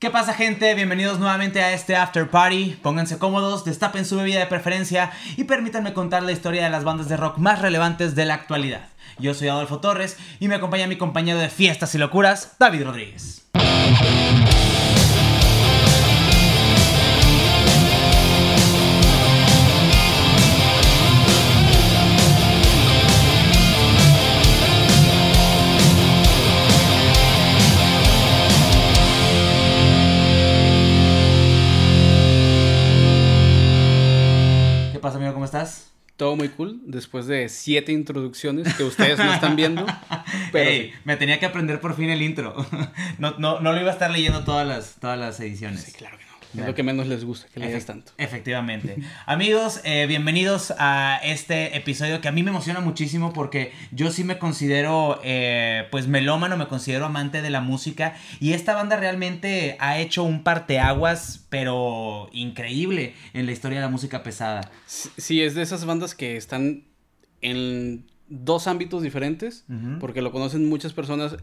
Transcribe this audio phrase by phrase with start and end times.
[0.00, 0.74] ¿Qué pasa gente?
[0.74, 2.78] Bienvenidos nuevamente a este After Party.
[2.82, 7.10] Pónganse cómodos, destapen su bebida de preferencia y permítanme contar la historia de las bandas
[7.10, 8.88] de rock más relevantes de la actualidad.
[9.18, 13.46] Yo soy Adolfo Torres y me acompaña mi compañero de fiestas y locuras, David Rodríguez.
[36.20, 39.86] Todo muy cool, después de siete introducciones que ustedes no están viendo.
[40.52, 42.54] Pero me tenía que aprender por fin el intro.
[43.18, 45.80] No, no, no lo iba a estar leyendo todas las, todas las ediciones.
[45.80, 46.29] sí, claro que no.
[46.56, 48.12] Es lo que menos les gusta, que leas Efect- tanto.
[48.18, 48.96] Efectivamente.
[49.26, 54.24] Amigos, eh, bienvenidos a este episodio que a mí me emociona muchísimo porque yo sí
[54.24, 59.76] me considero, eh, pues, melómano, me considero amante de la música y esta banda realmente
[59.78, 64.72] ha hecho un parteaguas, pero increíble en la historia de la música pesada.
[64.86, 66.84] Sí, es de esas bandas que están
[67.42, 69.64] en dos ámbitos diferentes,
[70.00, 71.36] porque lo conocen muchas personas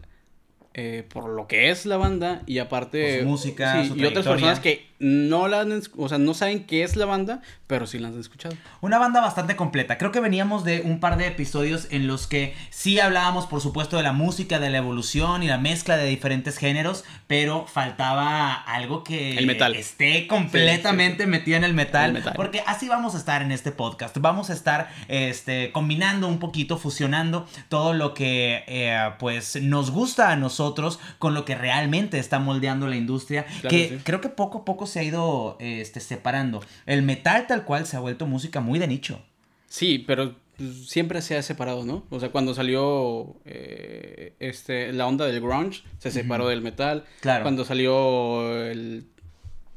[0.74, 3.20] eh, por lo que es la banda y aparte...
[3.20, 6.64] Su música, sí, su y otras personas que no la han, o sea, no saben
[6.64, 8.56] qué es la banda, pero sí la han escuchado.
[8.80, 9.96] Una banda bastante completa.
[9.96, 13.96] Creo que veníamos de un par de episodios en los que sí hablábamos, por supuesto,
[13.96, 19.04] de la música, de la evolución y la mezcla de diferentes géneros, pero faltaba algo
[19.04, 19.76] que El metal.
[19.76, 22.32] esté completamente metido en el metal, El metal.
[22.34, 24.16] Porque así vamos a estar en este podcast.
[24.18, 30.32] Vamos a estar este, combinando un poquito, fusionando todo lo que eh, pues nos gusta
[30.32, 33.44] a nosotros con lo que realmente está moldeando la industria.
[33.44, 36.62] Claro que creo que poco a poco se ha ido este, separando.
[36.86, 39.22] El metal tal cual se ha vuelto música muy de nicho.
[39.68, 42.04] Sí, pero pues, siempre se ha separado, ¿no?
[42.10, 47.04] O sea, cuando salió eh, este, la onda del grunge, se separó del metal.
[47.20, 47.44] Claro.
[47.44, 49.06] Cuando salió el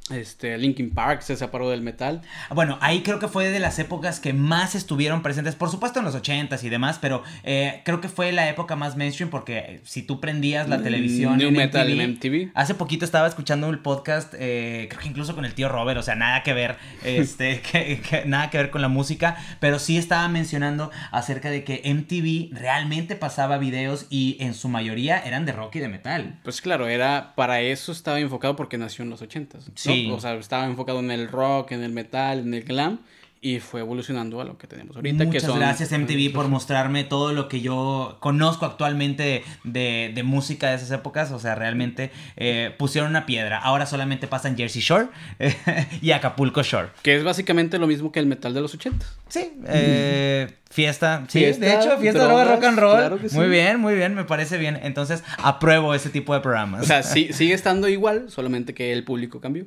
[0.10, 2.22] este, Linkin Park, se separó del metal.
[2.50, 6.06] Bueno, ahí creo que fue de las épocas que más estuvieron presentes, por supuesto en
[6.06, 9.82] los 80s y demás, pero eh, creo que fue la época más mainstream porque eh,
[9.86, 12.52] si tú prendías la Mm, televisión New en Metal MTV, en MTV.
[12.56, 16.04] Hace poquito estaba escuchando el podcast, eh, creo que incluso con el tío Robert, o
[16.04, 16.76] sea, nada que ver,
[17.06, 21.64] este, que- que- nada que ver con la música, pero sí estaba mencionando acerca de
[21.64, 26.40] que MTV realmente pasaba videos y en su mayoría eran de rock y de metal.
[26.44, 29.68] Pues claro, era para eso estaba enfocado porque nació en los 80s.
[29.68, 29.74] ¿no?
[29.92, 30.12] Sí.
[30.12, 33.00] O sea, estaba enfocado en el rock, en el metal, en el glam
[33.44, 37.04] y fue evolucionando a lo que tenemos ahorita Muchas que son gracias MTV por mostrarme
[37.04, 41.32] todo lo que yo conozco actualmente de, de música de esas épocas.
[41.32, 43.58] O sea, realmente eh, pusieron una piedra.
[43.58, 45.08] Ahora solamente pasan Jersey Shore
[46.04, 46.90] y Acapulco Shore.
[47.02, 49.02] que es básicamente lo mismo que el metal de los 80s.
[49.28, 51.26] Sí, eh, fiesta.
[51.28, 52.98] Sí, Fiesta, de hecho, fiesta, drogas, droga, rock and roll.
[52.98, 53.36] claro que sí.
[53.36, 54.80] Muy bien, muy bien, me parece bien.
[54.82, 56.82] Entonces, apruebo ese tipo de programas.
[56.82, 59.66] O sea, sí, sigue estando igual, solamente que el público cambió.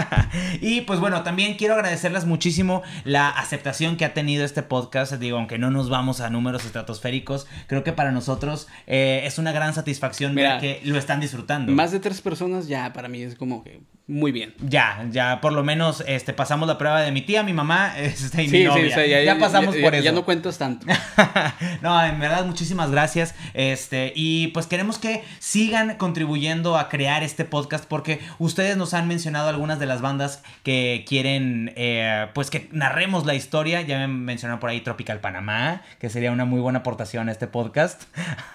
[0.60, 5.12] y pues bueno, también quiero agradecerles muchísimo la aceptación que ha tenido este podcast.
[5.14, 9.52] Digo, aunque no nos vamos a números estratosféricos, creo que para nosotros eh, es una
[9.52, 11.70] gran satisfacción Mira, ver que lo están disfrutando.
[11.72, 14.54] Más de tres personas ya para mí es como que muy bien.
[14.60, 18.42] Ya, ya por lo menos este, pasamos la prueba de mi tía, mi mamá este,
[18.44, 18.86] y Sí, mi sí, novia.
[18.86, 20.12] o sea, ya, ya, pasamos ya- por ya eso.
[20.12, 20.86] no cuentas tanto.
[21.82, 23.34] no, en verdad, muchísimas gracias.
[23.54, 29.08] Este, y pues queremos que sigan contribuyendo a crear este podcast porque ustedes nos han
[29.08, 33.82] mencionado algunas de las bandas que quieren, eh, pues que narremos la historia.
[33.82, 37.46] Ya me mencionaron por ahí Tropical Panamá, que sería una muy buena aportación a este
[37.46, 38.04] podcast.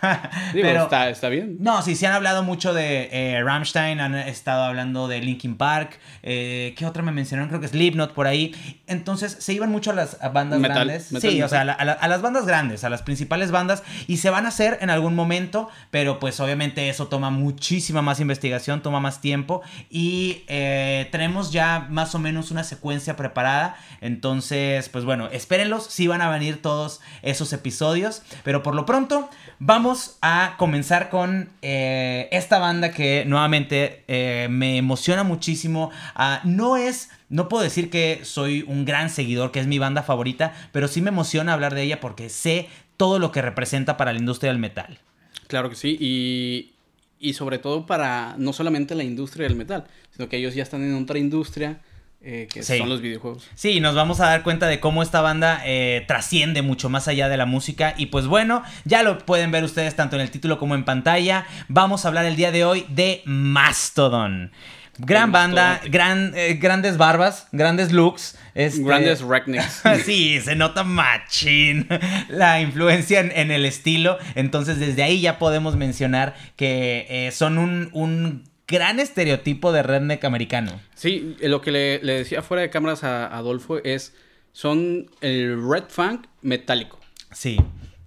[0.53, 1.57] Digo, Pero- está, está bien.
[1.59, 5.99] no, sí, se han hablado mucho de eh, Rammstein, han estado hablando de Linkin Park,
[6.23, 7.49] eh, ¿qué otra me mencionaron?
[7.49, 8.55] Creo que Slipknot por ahí.
[8.87, 11.11] Entonces, se iban mucho a las a bandas Metal, grandes.
[11.11, 13.51] metal, sí, o sea, a, la- a la- a las bandas grandes, a las principales
[13.51, 18.01] bandas, y se van a hacer en algún momento, pero pues obviamente eso toma muchísima
[18.01, 23.75] más investigación, toma más tiempo, y eh, tenemos ya más o menos una secuencia preparada.
[24.01, 29.29] Entonces, pues bueno, espérenlos, sí van a venir todos esos episodios, pero por lo pronto
[29.59, 34.03] vamos a comenzar con eh, esta banda que nuevamente
[34.49, 35.89] me emociona muchísimo.
[36.15, 40.03] Ah, no es, no puedo decir que soy un gran seguidor, que es mi banda
[40.03, 44.13] favorita, pero sí me emociona hablar de ella porque sé todo lo que representa para
[44.13, 45.00] la industria del metal.
[45.47, 45.97] Claro que sí.
[46.00, 46.71] Y,
[47.19, 49.85] y sobre todo para no solamente la industria del metal,
[50.15, 51.80] sino que ellos ya están en otra industria
[52.25, 52.77] eh, que Sí.
[52.77, 53.50] son los videojuegos.
[53.56, 57.27] Sí, nos vamos a dar cuenta de cómo esta banda eh, trasciende mucho más allá
[57.27, 57.95] de la música.
[57.97, 61.45] Y pues bueno, ya lo pueden ver ustedes tanto en el título como en pantalla.
[61.68, 64.51] Vamos a hablar el día de hoy de Mastodon.
[65.00, 68.38] Gran banda, gran, eh, grandes barbas, grandes looks.
[68.54, 69.81] este- Grandes rednecks.
[70.06, 71.88] sí, se nota machín
[72.30, 74.18] la influencia en, en el estilo.
[74.36, 80.24] Entonces, desde ahí ya podemos mencionar que eh, son un, un gran estereotipo de redneck
[80.25, 80.80] americano.
[80.95, 84.13] Sí, lo que le, le decía fuera de cámaras a Adolfo es,
[84.51, 87.00] son el Red Fang metálico.
[87.31, 87.57] Sí.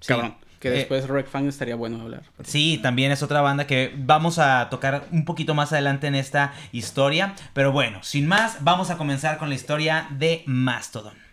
[0.01, 0.15] sí.
[0.67, 2.23] Que Eh, después Red Fang estaría bueno hablar.
[2.45, 6.53] Sí, también es otra banda que vamos a tocar un poquito más adelante en esta
[6.73, 7.35] historia.
[7.53, 11.26] Pero bueno, sin más, vamos a comenzar con la historia de Mastodon.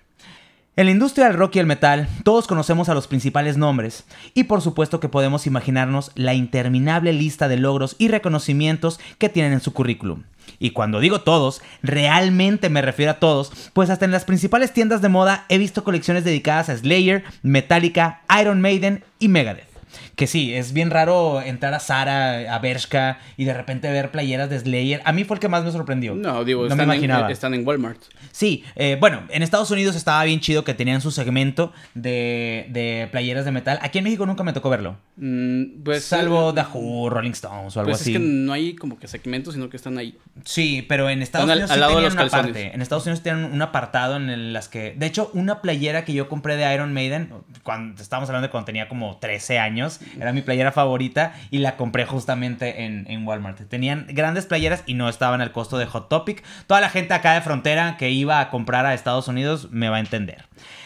[0.76, 4.46] En la industria del rock y el metal, todos conocemos a los principales nombres, y
[4.46, 9.62] por supuesto que podemos imaginarnos la interminable lista de logros y reconocimientos que tienen en
[9.62, 10.24] su currículum.
[10.58, 15.04] Y cuando digo todos, realmente me refiero a todos, pues hasta en las principales tiendas
[15.04, 19.73] de moda he visto colecciones dedicadas a Slayer, Metallica, Iron Maiden y Megadeth.
[20.16, 24.48] Que sí, es bien raro entrar a Zara, a Bershka y de repente ver playeras
[24.48, 25.02] de Slayer.
[25.06, 26.14] A mí fue el que más me sorprendió.
[26.14, 27.32] No, digo, no están, me en, imaginaba.
[27.32, 27.98] están en Walmart.
[28.32, 33.08] Sí, eh, bueno, en Estados Unidos estaba bien chido que tenían su segmento de, de
[33.12, 33.80] playeras de metal.
[33.82, 34.98] Aquí en México nunca me tocó verlo.
[35.18, 38.12] Mm, pues, Salvo eh, The Who, Rolling Stones o algo Pues así.
[38.14, 40.16] es que no hay como que segmentos, sino que están ahí.
[40.46, 42.54] Sí, pero en Estados Están Unidos al sí lado de tenían los una calzones.
[42.64, 42.76] parte.
[42.76, 44.94] En Estados Unidos tienen un apartado en el- las que...
[44.98, 47.30] De hecho, una playera que yo compré de Iron Maiden,
[47.64, 51.78] cuando estábamos hablando de cuando tenía como 13 años, era mi playera favorita y la
[51.78, 53.60] compré justamente en, Walmart.
[53.70, 56.44] Tenían grandes playeras y no estaban al costo de Hot Topic.
[56.68, 59.98] Toda la gente acá de frontera que iba a comprar a Estados Unidos me va
[59.98, 60.46] a entender.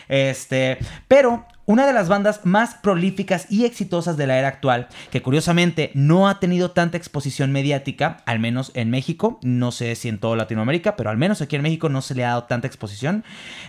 [0.10, 0.78] Este,
[1.08, 5.92] pero una de las bandas más prolíficas y exitosas de la era actual, que curiosamente
[5.94, 10.38] no ha tenido tanta exposición mediática, al menos en México, no sé si en toda
[10.38, 13.26] Latinoamérica, pero al menos aquí en México no se le ha dado tanta exposición,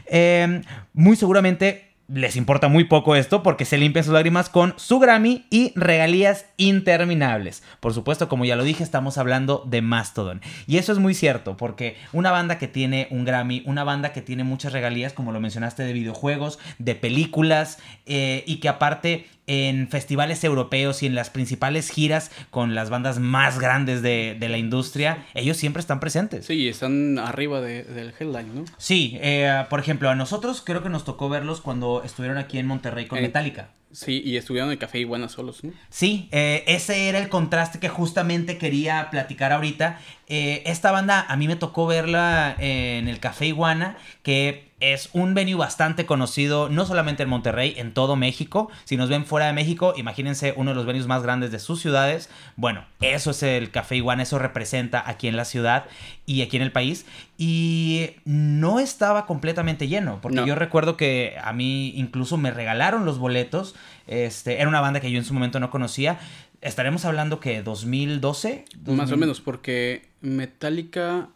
[0.06, 0.62] eh,
[0.93, 5.44] muy seguramente les importa muy poco esto porque se limpian sus lágrimas con su Grammy
[5.50, 7.62] y regalías interminables.
[7.81, 10.40] Por supuesto, como ya lo dije, estamos hablando de Mastodon.
[10.66, 14.22] Y eso es muy cierto porque una banda que tiene un Grammy, una banda que
[14.22, 19.89] tiene muchas regalías, como lo mencionaste, de videojuegos, de películas, eh, y que aparte en
[19.89, 24.59] festivales europeos y en las principales giras con las bandas más grandes de, de la
[24.59, 26.47] industria, ellos siempre están presentes.
[26.47, 28.65] Sí, están arriba de- del headline, ¿no?
[28.77, 32.67] Sí, eh, por ejemplo, a nosotros creo que nos tocó verlos cuando estuvieron aquí en
[32.67, 33.71] Monterrey con Eh, Metallica.
[33.91, 35.73] Sí, y estuvieron en el café Iguana solos, ¿no?
[35.89, 39.99] Sí, eh, ese era el contraste que justamente quería platicar ahorita.
[40.27, 45.54] Esta banda a mí me tocó verla en el Café Iguana, que es un venue
[45.56, 48.70] bastante conocido, no solamente en Monterrey, en todo México.
[48.84, 51.80] Si nos ven fuera de México, imagínense uno de los venues más grandes de sus
[51.80, 52.30] ciudades.
[52.56, 55.86] Bueno, eso es el Café Iguana, eso representa aquí en la ciudad
[56.26, 57.06] y aquí en el país.
[57.36, 60.46] Y no estaba completamente lleno, porque No.
[60.46, 63.75] yo recuerdo que a mí incluso me regalaron los boletos.
[64.06, 66.19] Este, era una banda que yo en su momento no conocía.
[66.60, 68.64] Estaremos hablando que 2012.
[68.86, 69.16] Más o 2000.
[69.19, 71.28] menos, porque Metallica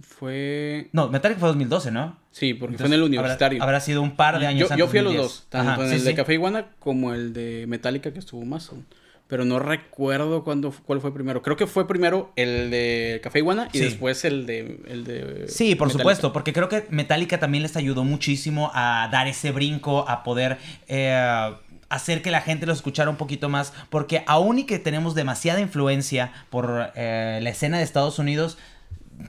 [0.00, 0.88] fue...
[0.92, 2.16] No, Metallica fue 2012, ¿no?
[2.30, 3.62] Sí, porque Entonces, fue en el universitario.
[3.62, 4.78] Habrá, sido un par de años yo, antes.
[4.78, 5.22] yo fui a los 2010.
[5.40, 6.14] dos, tanto Ajá, en sí, el de.
[6.14, 8.70] Café Iguana como el de Metallica que estuvo más.
[9.28, 11.42] Pero no recuerdo cuándo, cuál fue primero.
[11.42, 13.84] Creo que fue primero el de Café Iguana y Sí.
[13.84, 16.02] después el de, el de Sí, por Metallica.
[16.02, 20.58] supuesto, porque creo que Metallica también les ayudó muchísimo a dar ese brinco, a poder
[20.86, 21.52] eh,
[21.88, 25.60] hacer que la gente los escuchara un poquito más, porque aún y que tenemos demasiada
[25.60, 28.58] influencia por eh, la escena de Estados Unidos,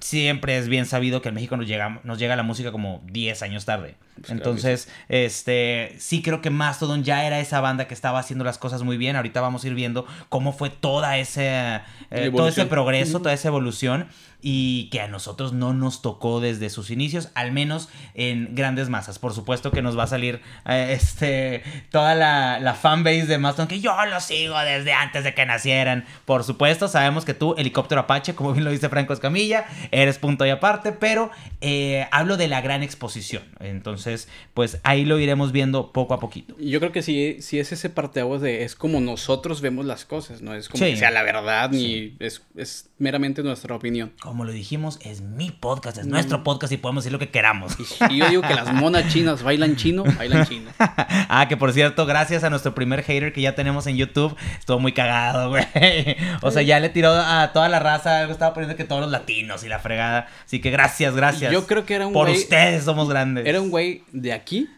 [0.01, 3.41] siempre es bien sabido que en México nos llega, nos llega la música como 10
[3.43, 3.95] años tarde.
[4.17, 8.43] Pues claro Entonces, este, sí creo que Mastodon ya era esa banda que estaba haciendo
[8.43, 9.15] las cosas muy bien.
[9.15, 11.81] Ahorita vamos a ir viendo cómo fue toda ese,
[12.11, 14.07] eh, todo ese progreso, toda esa evolución
[14.41, 19.19] y que a nosotros no nos tocó desde sus inicios, al menos en grandes masas.
[19.19, 23.67] Por supuesto que nos va a salir eh, este toda la, la fanbase de Mastodon,
[23.67, 26.05] que yo lo sigo desde antes de que nacieran.
[26.25, 30.45] Por supuesto, sabemos que tú, helicóptero Apache, como bien lo dice Franco Escamilla, eres punto
[30.45, 31.31] y aparte, pero
[31.61, 33.43] eh, hablo de la gran exposición.
[33.59, 34.06] Entonces,
[34.53, 36.55] pues ahí lo iremos viendo poco a poquito.
[36.59, 40.41] Yo creo que sí, sí es ese parteaguas de es como nosotros vemos las cosas,
[40.41, 40.91] no es como Sí.
[40.91, 44.11] que sea la verdad ni es, es meramente nuestra opinión.
[44.21, 47.73] Como lo dijimos, es mi podcast, es nuestro podcast y podemos decir lo que queramos.
[47.79, 50.69] Y, y yo digo que las monas chinas bailan chino, bailan chino.
[50.79, 54.35] ah, que por cierto, gracias a nuestro primer hater que ya tenemos en YouTube.
[54.59, 55.65] Estuvo muy cagado, güey.
[56.41, 58.19] O sea, ya le tiró a toda la raza.
[58.19, 60.27] Algo estaba poniendo que todos los latinos y la fregada.
[60.45, 61.51] Así que gracias, gracias.
[61.51, 63.45] Yo creo que era un Por güey- ustedes somos grandes.
[63.45, 64.69] Era un güey de aquí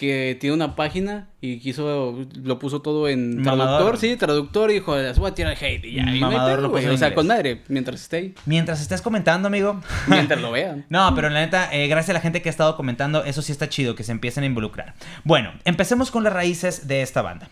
[0.00, 3.66] que tiene una página y quiso, lo puso todo en Mamador.
[3.66, 6.02] traductor, sí, traductor y dijo, les voy a tirar hate y ya.
[6.04, 9.78] Y Mamador lo O sea, con madre, mientras esté ahí, Mientras estés comentando, amigo.
[10.06, 10.86] mientras lo vean.
[10.88, 13.52] No, pero la neta, eh, gracias a la gente que ha estado comentando, eso sí
[13.52, 14.94] está chido, que se empiecen a involucrar.
[15.24, 17.50] Bueno, empecemos con las raíces de esta banda.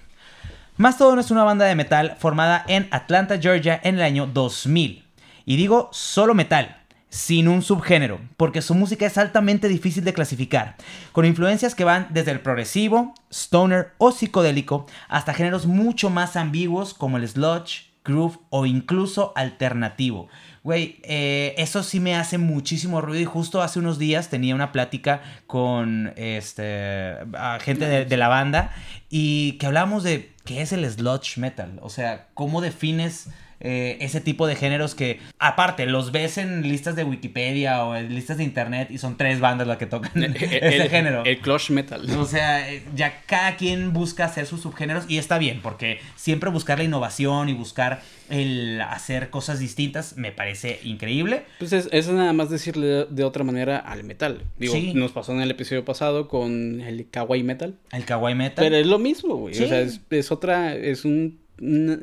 [0.78, 5.04] Mastodon es una banda de metal formada en Atlanta, Georgia, en el año 2000.
[5.44, 6.77] Y digo solo metal,
[7.10, 10.76] sin un subgénero, porque su música es altamente difícil de clasificar,
[11.12, 16.94] con influencias que van desde el progresivo, stoner o psicodélico, hasta géneros mucho más ambiguos
[16.94, 20.28] como el sludge, groove o incluso alternativo.
[20.64, 24.72] Güey, eh, eso sí me hace muchísimo ruido y justo hace unos días tenía una
[24.72, 27.16] plática con este,
[27.60, 28.72] gente de, de la banda
[29.08, 33.28] y que hablábamos de qué es el sludge metal, o sea, cómo defines
[33.60, 38.14] eh, ese tipo de géneros que, aparte, los ves en listas de Wikipedia o en
[38.14, 41.24] listas de internet y son tres bandas las que tocan este género.
[41.24, 42.08] El clutch metal.
[42.18, 46.50] O sea, eh, ya cada quien busca hacer sus subgéneros y está bien, porque siempre
[46.50, 48.00] buscar la innovación y buscar
[48.30, 51.42] el hacer cosas distintas me parece increíble.
[51.58, 54.42] Pues es, es nada más decirle de, otra manera al metal.
[54.58, 57.74] Digo, nos pasó en el episodio pasado con el kawaii metal.
[57.90, 58.64] El kawaii metal.
[58.64, 59.54] Pero es lo mismo, güey.
[59.60, 61.38] O sea, es otra, es un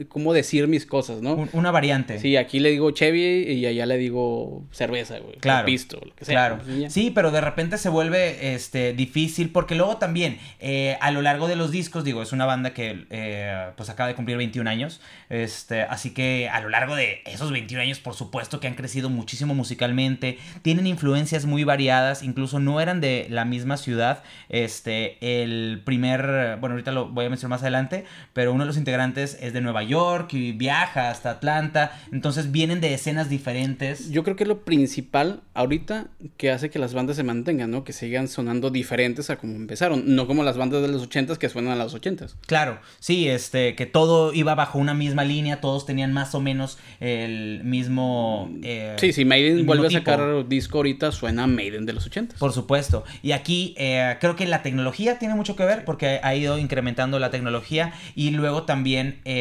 [0.10, 1.48] cómo decir mis cosas, ¿no?
[1.54, 2.20] Una variante.
[2.20, 5.38] Sí, aquí le digo Chevy y allá le digo cerveza, güey.
[5.38, 5.66] Claro.
[5.66, 6.34] Pisto, lo que sea.
[6.34, 6.60] Claro.
[6.64, 11.22] Pues, sí, pero de repente se vuelve este, difícil porque luego también eh, a lo
[11.22, 14.70] largo de los discos, digo, es una banda que eh, pues acaba de cumplir 21
[14.70, 18.76] años, este, así que a lo largo de esos 21 años, por supuesto que han
[18.76, 25.18] crecido muchísimo musicalmente, tienen influencias muy variadas, incluso no eran de la misma ciudad, este,
[25.44, 29.38] el primer, bueno, ahorita lo voy a mencionar más adelante, pero uno de los integrantes
[29.46, 31.92] es de Nueva York y viaja hasta Atlanta.
[32.12, 34.10] Entonces vienen de escenas diferentes.
[34.10, 37.84] Yo creo que es lo principal ahorita que hace que las bandas se mantengan, ¿no?
[37.84, 40.16] Que sigan sonando diferentes a como empezaron.
[40.16, 42.38] No como las bandas de los ochentas que suenan a los ochentas.
[42.48, 46.78] Claro, sí, este, que todo iba bajo una misma línea, todos tenían más o menos
[47.00, 48.52] el mismo...
[48.64, 52.40] Eh, sí, si Maiden vuelve a sacar disco ahorita, suena Maiden de los ochentas.
[52.40, 53.04] Por supuesto.
[53.22, 57.20] Y aquí eh, creo que la tecnología tiene mucho que ver porque ha ido incrementando
[57.20, 59.22] la tecnología y luego también...
[59.26, 59.35] Eh,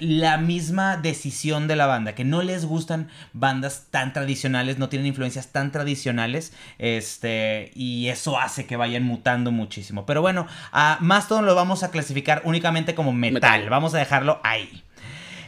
[0.00, 5.06] la misma decisión de la banda, que no les gustan bandas tan tradicionales, no tienen
[5.06, 10.06] influencias tan tradicionales, este, y eso hace que vayan mutando muchísimo.
[10.06, 13.68] Pero bueno, a Mastodon lo vamos a clasificar únicamente como metal.
[13.68, 14.84] vamos a dejarlo ahí.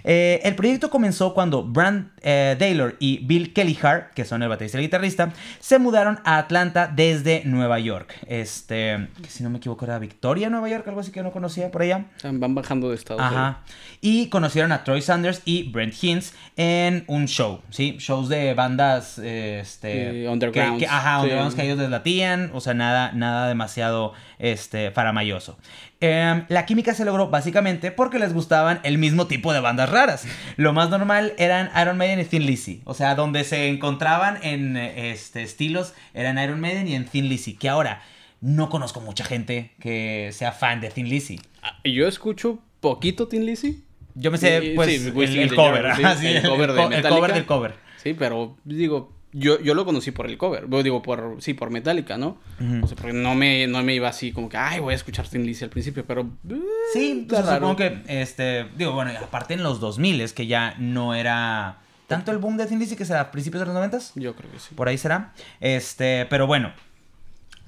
[0.04, 4.78] Eh, el proyecto comenzó cuando Brand eh, Taylor y Bill Kellyhart, que son el baterista
[4.78, 8.14] y el guitarrista, se mudaron a Atlanta desde Nueva York.
[8.26, 11.70] Este, que si no me equivoco era Victoria, Nueva York, algo así que no conocía
[11.70, 12.06] por allá.
[12.24, 13.20] Van bajando de estado.
[13.20, 13.60] Ajá.
[14.00, 17.96] Y conocieron a Troy Sanders y Brent Hinz en un show, ¿sí?
[17.98, 20.28] Shows de bandas, este...
[20.28, 20.84] underground.
[20.88, 25.58] ajá, undergrounds que ellos les latían, o sea, nada, nada demasiado, este, faramayoso.
[26.02, 30.26] Em, la química se logró básicamente porque les gustaban el mismo tipo de bandas raras.
[30.56, 32.80] Lo más normal eran Iron Maiden y Thin Lizzy.
[32.84, 37.54] O sea, donde se encontraban en este, estilos eran Iron Maiden y en Thin Lizzy.
[37.54, 38.02] Que ahora
[38.40, 41.38] no conozco mucha gente que sea fan de Thin Lizzy.
[41.62, 43.84] Ah, yo escucho poquito Thin Lizzy.
[44.14, 45.12] Yo me sé, pues, el,
[45.54, 45.86] cover.
[45.86, 47.74] el, cover de el cover del cover.
[48.02, 52.18] Sí, pero digo, yo, yo lo conocí por el cover, digo, por, sí, por Metallica,
[52.18, 52.38] ¿no?
[52.82, 55.28] O sea, porque no me, no me iba así como que, ay, voy a escuchar
[55.28, 56.22] Thin Lizzy al principio, pero...
[56.48, 56.60] Eh,
[56.92, 61.14] sí, pues, supongo que, este, digo, bueno, aparte en los 2000 es que ya no
[61.14, 61.78] era
[62.10, 64.50] tanto el boom de Thin Lizzy que será a principios de los 90 Yo creo
[64.50, 64.74] que sí.
[64.74, 65.32] Por ahí será.
[65.60, 66.72] Este, pero bueno,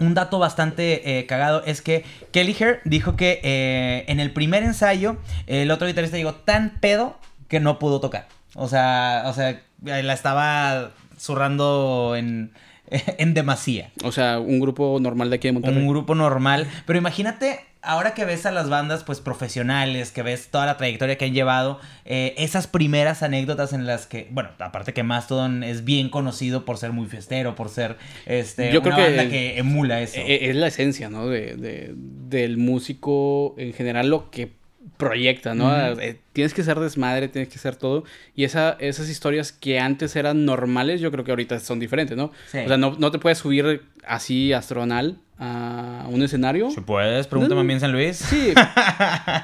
[0.01, 5.17] un dato bastante eh, cagado es que Kelly dijo que eh, en el primer ensayo
[5.47, 8.27] el otro guitarrista llegó tan pedo que no pudo tocar.
[8.55, 10.91] O sea, o sea, la estaba
[11.23, 12.53] zurrando en,
[12.91, 13.91] en demasía.
[14.05, 15.79] O sea, un grupo normal de aquí de Monterrey.
[15.79, 16.67] Un grupo normal.
[16.85, 21.17] Pero imagínate, ahora que ves a las bandas pues profesionales, que ves toda la trayectoria
[21.17, 25.85] que han llevado, eh, esas primeras anécdotas en las que, bueno, aparte que Mastodon es
[25.85, 29.59] bien conocido por ser muy festero, por ser este, Yo creo una que banda que
[29.59, 30.19] emula eso.
[30.19, 31.29] E-, es, la esencia, ¿no?
[31.29, 34.62] De, de, del músico en general, lo que
[34.97, 35.75] proyecta, ¿no?
[36.01, 38.05] Eh, tienes que ser desmadre, tienes que ser todo.
[38.35, 42.27] Y esa, esas historias que antes eran normales, yo creo que ahorita son diferentes, ¿no?
[42.27, 46.71] O sea, no, no te puedes subir así astronal a un escenario.
[46.71, 48.17] Si puedes, pregúntame bien San Luis.
[48.17, 48.55] Sí.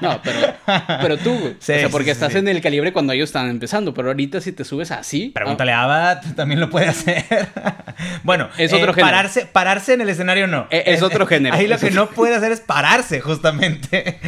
[0.01, 0.53] No, pero,
[1.01, 4.39] pero tú, o sea, porque estás en el calibre cuando ellos están empezando, pero ahorita
[4.39, 5.31] si te subes así.
[5.33, 7.25] Pregúntale a Abad, también lo puede hacer.
[8.23, 9.11] bueno, es otro eh, género.
[9.11, 10.67] Pararse, pararse en el escenario no.
[10.69, 11.55] E, es, otro género.
[11.55, 14.19] Ahí lo que no puede hacer es pararse, justamente.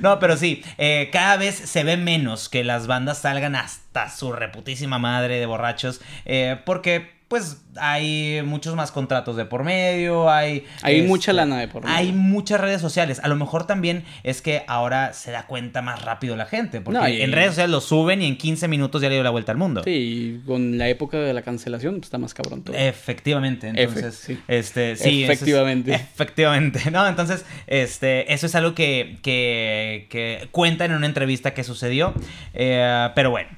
[0.00, 4.32] no, pero sí, eh, cada vez se ve menos que las bandas salgan hasta su
[4.32, 10.64] reputísima madre de borrachos, eh, porque pues hay muchos más contratos de por medio, hay...
[10.82, 11.96] Hay mucha este, lana de por medio.
[11.96, 13.20] Hay muchas redes sociales.
[13.22, 17.24] A lo mejor también es que ahora se da cuenta más rápido la gente, porque
[17.24, 19.58] en redes sociales lo suben y en 15 minutos ya le dio la vuelta al
[19.58, 19.82] mundo.
[19.84, 22.76] Sí, con la época de la cancelación pues, está más cabrón todo.
[22.76, 24.38] Efectivamente, entonces...
[24.46, 25.94] este, sí, efectivamente.
[25.94, 27.06] efectivamente, ¿no?
[27.06, 32.14] Entonces, este, eso es algo que, que, que cuentan en una entrevista que sucedió,
[32.52, 33.48] eh, pero bueno.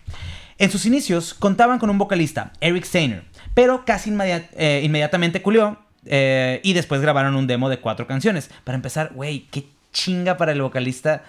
[0.58, 3.24] En sus inicios contaban con un vocalista, Eric Steiner,
[3.56, 8.50] pero casi eh, inmediatamente culió eh, y después grabaron un demo de cuatro canciones.
[8.64, 11.24] Para empezar, güey, qué chinga para el vocalista.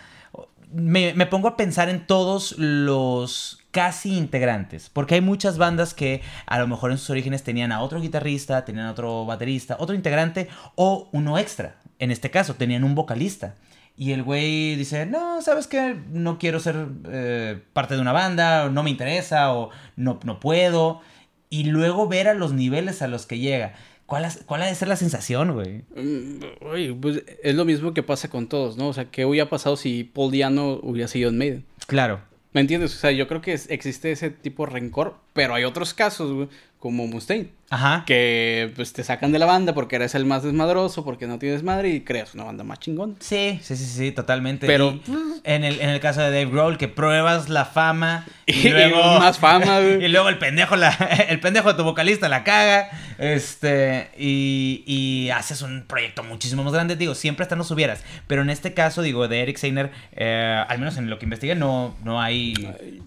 [0.69, 6.21] Me, me pongo a pensar en todos los casi integrantes, porque hay muchas bandas que
[6.47, 9.95] a lo mejor en sus orígenes tenían a otro guitarrista, tenían a otro baterista, otro
[9.95, 11.77] integrante o uno extra.
[11.97, 13.55] En este caso, tenían un vocalista.
[13.95, 15.97] Y el güey dice, no, ¿sabes qué?
[16.11, 21.01] No quiero ser eh, parte de una banda, no me interesa, o no, no puedo.
[21.49, 23.73] Y luego ver a los niveles a los que llega.
[24.05, 25.83] ¿Cuál, ha- cuál ha de ser la sensación, güey?
[25.95, 26.39] Mm,
[26.71, 28.87] Oye, pues es lo mismo que pasa con todos, ¿no?
[28.89, 31.65] O sea, ¿qué hubiera pasado si Paul Diano hubiera sido en Maiden?
[31.87, 32.21] Claro.
[32.53, 32.95] ¿Me entiendes?
[32.95, 36.47] O sea, yo creo que existe ese tipo de rencor, pero hay otros casos, güey,
[36.79, 38.03] como Mustaine, Ajá.
[38.05, 41.63] que pues te sacan de la banda porque eres el más desmadroso, porque no tienes
[41.63, 43.15] madre y creas una banda más chingona.
[43.19, 44.65] Sí, sí, sí, sí, totalmente.
[44.67, 45.01] Pero- Y
[45.43, 48.97] en el, en el caso de Dave Grohl, que pruebas la fama y Y luego.
[49.19, 50.05] más fama, güey.
[50.05, 50.89] y luego el pendejo, la,
[51.29, 52.89] el pendejo de tu vocalista la caga.
[53.17, 54.09] Este.
[54.17, 56.95] Y, y haces un proyecto muchísimo más grande.
[56.95, 58.03] Digo, siempre están los hubieras.
[58.27, 61.55] Pero en este caso, digo, de Eric Seiner, eh, al menos en lo que investigué,
[61.55, 62.53] no, no hay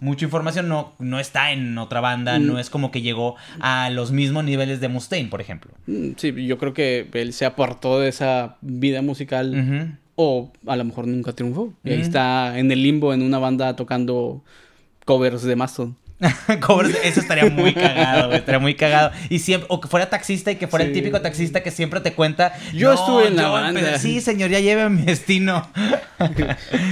[0.00, 0.68] mucha información.
[0.68, 2.38] No, no está en otra banda.
[2.38, 2.46] Mm.
[2.46, 5.73] No es como que llegó a los mismos niveles de Mustaine, por ejemplo.
[5.87, 9.54] Mm, Sí, yo creo que él se apartó de esa vida musical
[10.16, 11.73] o a lo mejor nunca triunfó.
[11.85, 14.42] Y ahí está en el limbo en una banda tocando
[15.07, 15.97] covers de Mastodon.
[16.60, 19.10] Covers, eso estaría muy cagado, güey, estaría muy cagado.
[19.28, 22.12] Y siempre, o que fuera taxista y que fuera el típico taxista que siempre te
[22.12, 22.52] cuenta.
[22.74, 23.98] Yo "No, estuve en la yo banda".
[23.98, 25.68] Sí, señor, ya lleve mi destino.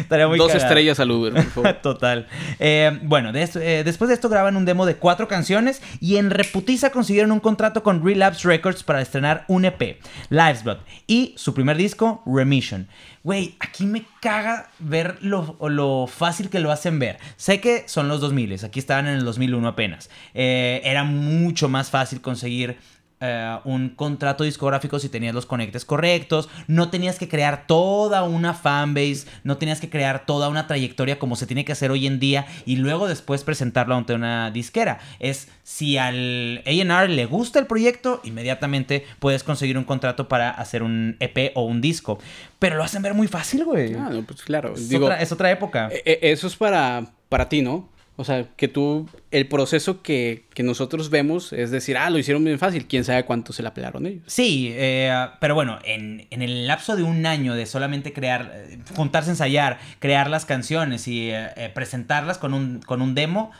[0.01, 0.67] estaría muy Dos cagado.
[0.67, 1.73] estrellas al Uber, por favor.
[1.83, 2.27] Total.
[2.59, 6.17] Eh, bueno, de esto- eh, después de esto graban un demo de cuatro canciones y
[6.17, 11.35] en reputiza consiguieron un contrato con Relapse Records para estrenar un EP, Lives Blood, y
[11.37, 12.89] su primer disco, Remission.
[13.25, 17.19] Güey, aquí me caga ver lo, lo fácil que lo hacen ver.
[17.37, 20.11] Sé que son los 2000, aquí estaban en el 2001 apenas.
[20.35, 22.79] Eh, era mucho más fácil conseguir
[23.21, 28.55] eh, un contrato discográfico si tenías los conectes correctos, no tenías que crear toda una
[28.55, 32.21] fanbase, no tenías que crear toda una trayectoria como se tiene que hacer hoy en
[32.21, 35.01] día y luego después presentarlo ante una disquera.
[35.19, 40.83] Es si al A&R le gusta el proyecto, inmediatamente puedes conseguir un contrato para hacer
[40.83, 42.19] un EP o un disco.
[42.59, 43.95] Pero lo hacen ver muy fácil, güey.
[43.95, 44.75] Ah, no, pues claro.
[44.75, 45.89] es, Digo, otra, es otra época.
[45.93, 47.89] e- e- eso es para, para ti, ¿no?
[48.21, 52.43] O sea, que tú, el proceso que, que nosotros vemos es decir, ah, lo hicieron
[52.43, 54.25] bien fácil, quién sabe cuánto se la pelaron ellos.
[54.27, 58.79] Sí, eh, pero bueno, en, en el lapso de un año de solamente crear, eh,
[58.97, 63.53] juntarse ensayar, crear las canciones y eh, eh, presentarlas con un, con un demo,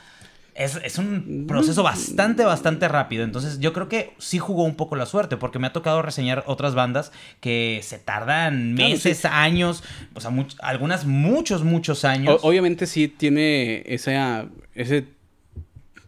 [0.59, 3.25] es, es un proceso bastante, bastante rápido.
[3.25, 6.43] Entonces yo creo que sí jugó un poco la suerte, porque me ha tocado reseñar
[6.47, 12.09] otras bandas que se tardan Claro, meses, años, o sea, much- algunas muchos, muchos O-
[12.09, 12.41] años.
[12.43, 15.07] obviamente sí tiene esa, ese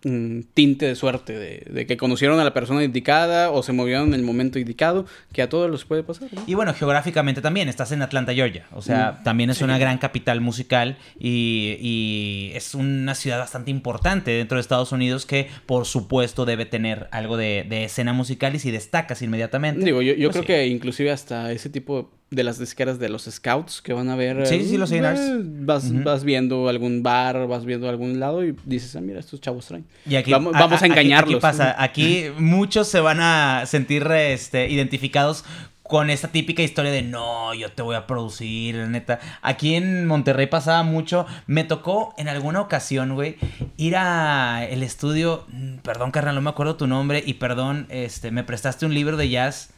[0.05, 4.09] mm, tinte de suerte, de, de que conocieron a la persona indicada o se movieron
[4.09, 6.29] en el momento indicado, que a todos les puede pasar.
[6.33, 6.43] ¿no?
[6.47, 8.67] Y bueno, geográficamente también, estás en Atlanta, Georgia.
[8.73, 9.65] O sea, Mm, también es sí.
[9.65, 15.27] una gran capital musical y, y es una ciudad bastante importante dentro de Estados Unidos
[15.27, 19.85] que por supuesto debe tener algo de, de escena musical y si destacas inmediatamente.
[19.85, 20.47] Digo, yo, yo pues creo sí.
[20.47, 24.47] que inclusive hasta ese tipo de las disqueras de los scouts que van a ver.
[24.47, 25.19] Sí, sí, los A&Rs.
[25.21, 29.41] eh, vas, vas viendo algún bar, vas viendo algún lado y dices, ah, mira, estos
[29.41, 29.85] chavos traen.
[30.07, 31.35] Y aquí, Vamos- vamos a engañarlos.
[31.35, 35.45] Aquí, pasa, aquí muchos se van a sentir este, identificados
[35.83, 39.19] con esta típica historia de no, yo te voy a producir, neta.
[39.43, 41.27] Aquí en Monterrey pasaba mucho.
[41.49, 43.39] Me tocó en alguna ocasión, güey,
[43.77, 45.47] ir a el estudio.
[45.49, 47.25] mm, Perdón, carnal, no me acuerdo tu nombre.
[47.27, 49.71] Y perdón, este, me prestaste un libro de jazz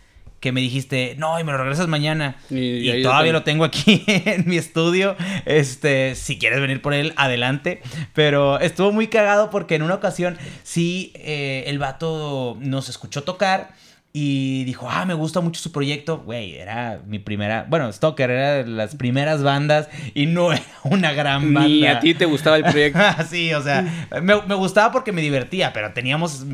[0.42, 2.34] que me dijiste, no, y me lo regresas mañana.
[2.50, 5.14] Y- todavía lo tengo aquí en mi estudio.
[5.46, 7.80] Este, si quieres venir por él, adelante.
[8.12, 13.70] Pero estuvo muy cagado porque en una ocasión sí eh, el vato nos escuchó tocar.
[14.14, 16.18] Y dijo, ah, me gusta mucho su proyecto.
[16.18, 17.64] Güey, era mi primera.
[17.70, 21.68] Bueno, Stoker era de las primeras bandas y no era una gran banda.
[21.68, 22.98] Ni a ti te gustaba el proyecto.
[23.30, 26.44] sí, o sea, me, me gustaba porque me divertía, pero teníamos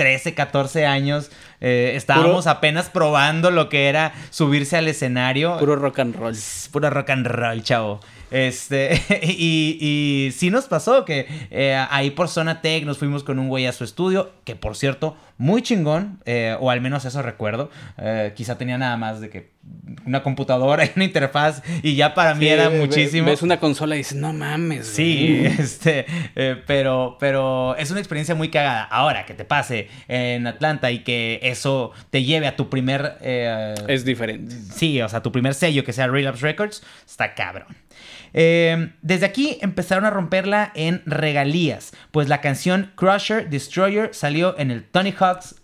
[0.00, 1.30] 13, 14 años.
[1.60, 5.58] eh, estábamos Puro- apenas probando lo que era subirse al escenario.
[5.58, 6.34] Puro rock and roll.
[6.72, 8.00] Puro rock and roll, chavo.
[8.30, 13.38] Este, y, y sí nos pasó que eh, ahí por Zona Tech nos fuimos con
[13.38, 17.22] un güey a su estudio, que por cierto, muy chingón, eh, o al menos eso
[17.22, 17.70] recuerdo.
[17.96, 19.50] Eh, quizá tenía nada más de que
[20.04, 23.26] una computadora y una interfaz, y ya para mí Sí, era muchísimo.
[23.26, 24.86] Ves una consola y dices, no mames.
[24.86, 25.46] Sí, güey".
[25.60, 26.04] este,
[26.36, 28.82] eh, pero, pero es una experiencia muy cagada.
[28.84, 33.16] Ahora, que te pase en Atlanta y que eso te lleve a tu primer...
[33.22, 34.54] eh, Es diferente.
[34.74, 37.74] Sí, o sea, tu primer sello que sea Relapse Records, está cabrón.
[38.32, 44.70] Eh, desde aquí empezaron a romperla en regalías, pues la canción Crusher Destroyer salió en
[44.70, 45.12] el Tony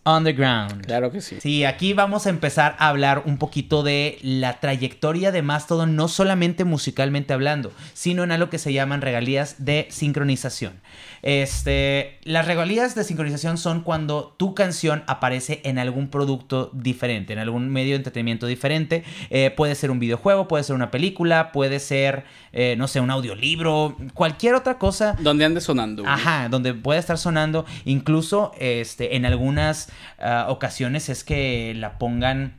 [0.05, 0.87] Underground.
[0.87, 1.37] Claro que sí.
[1.41, 6.09] Sí, aquí vamos a empezar a hablar un poquito de la trayectoria de Mastodon, no
[6.09, 10.75] solamente musicalmente hablando, sino en algo que se llaman regalías de sincronización.
[11.23, 17.39] Este, las regalías de sincronización son cuando tu canción aparece en algún producto diferente, en
[17.41, 19.03] algún medio de entretenimiento diferente.
[19.31, 23.11] Eh, puede ser un videojuego, puede ser una película, puede ser, eh, no sé, un
[23.11, 25.17] audiolibro, cualquier otra cosa.
[25.21, 26.05] Donde ande sonando.
[26.07, 27.67] Ajá, donde puede estar sonando.
[27.85, 29.25] Incluso este, en
[29.57, 29.89] algunas
[30.19, 32.55] ah, ocasiones es que la pongan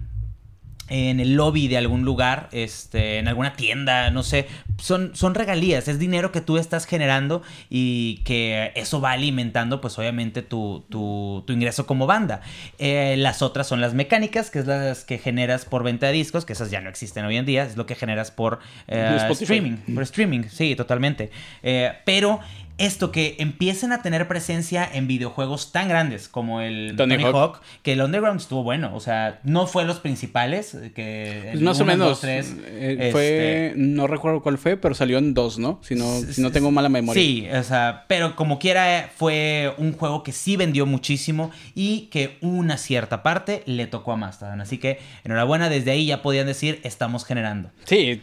[0.89, 5.89] en el lobby de algún lugar, este, en alguna tienda, no sé, son, son regalías,
[5.89, 11.43] es dinero que tú estás generando y que eso va alimentando, pues obviamente tu, tu,
[11.45, 12.39] tu ingreso como banda.
[12.79, 16.45] Eh, las otras son las mecánicas, que es las que generas por venta de discos,
[16.45, 19.77] que esas ya no existen hoy en día, es lo que generas por eh, streaming,
[19.93, 21.31] por streaming, sí, totalmente.
[21.63, 22.39] Eh, pero
[22.77, 27.61] esto que empiecen a tener presencia en videojuegos tan grandes como el Tony, Hawk.
[27.81, 31.85] que el Underground estuvo bueno, o sea, no fue los principales, que pues más o
[31.85, 35.79] menos tres, eh, fue, este no recuerdo cuál fue, pero salió en dos, ¿no?
[35.81, 37.21] Si no, si no tengo mala memoria.
[37.21, 42.37] Sí, o sea, pero como quiera fue un juego que sí vendió muchísimo y que
[42.41, 46.79] una cierta parte le tocó a Mastodon, así que enhorabuena, desde ahí ya podían decir
[46.83, 47.71] estamos generando.
[47.85, 48.21] Sí,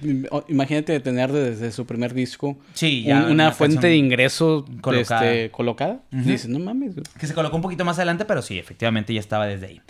[0.49, 4.44] imagínate tener desde su primer disco sí, una, fuente de ingreso
[4.81, 5.25] colocada.
[5.25, 6.01] Este, colocada.
[6.11, 6.95] no mames.
[7.19, 9.81] Que se colocó un poquito más adelante, pero sí, efectivamente ya estaba desde ahí.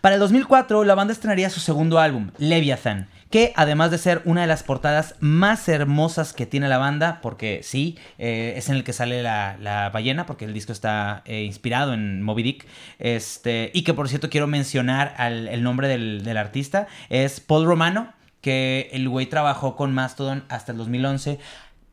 [0.00, 4.42] Para el 2004, la banda estrenaría su segundo álbum, Leviathan, que además de ser una
[4.42, 8.84] de las portadas más hermosas que tiene la banda, porque sí, eh, es en el
[8.84, 12.66] que sale la, ballena, porque el disco está eh, inspirado en Moby Dick,
[12.98, 18.12] este, y que por cierto quiero mencionar el nombre del, del artista, es Paul Romano,
[18.44, 21.38] que el güey trabajó con Mastodon hasta el 2011.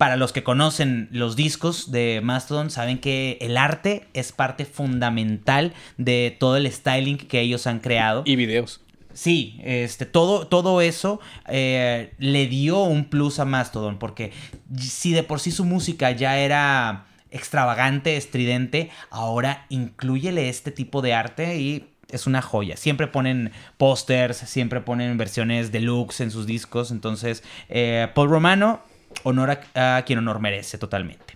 [0.02, 5.74] Para los que conocen los discos de Mastodon, saben que el arte es parte fundamental
[6.00, 8.24] de todo el styling que ellos han creado.
[8.26, 8.82] Y videos.
[9.14, 14.32] Sí, este, todo, todo eso eh, le dio un plus a Mastodon, porque
[14.76, 21.14] si de por sí su música ya era extravagante, estridente, ahora incluyele este tipo de
[21.14, 22.76] arte y es una joya.
[22.76, 28.82] Siempre ponen pósters, siempre ponen versiones deluxe en sus discos, entonces eh, Paul Romano
[29.24, 31.36] honor a, quien honor merece totalmente.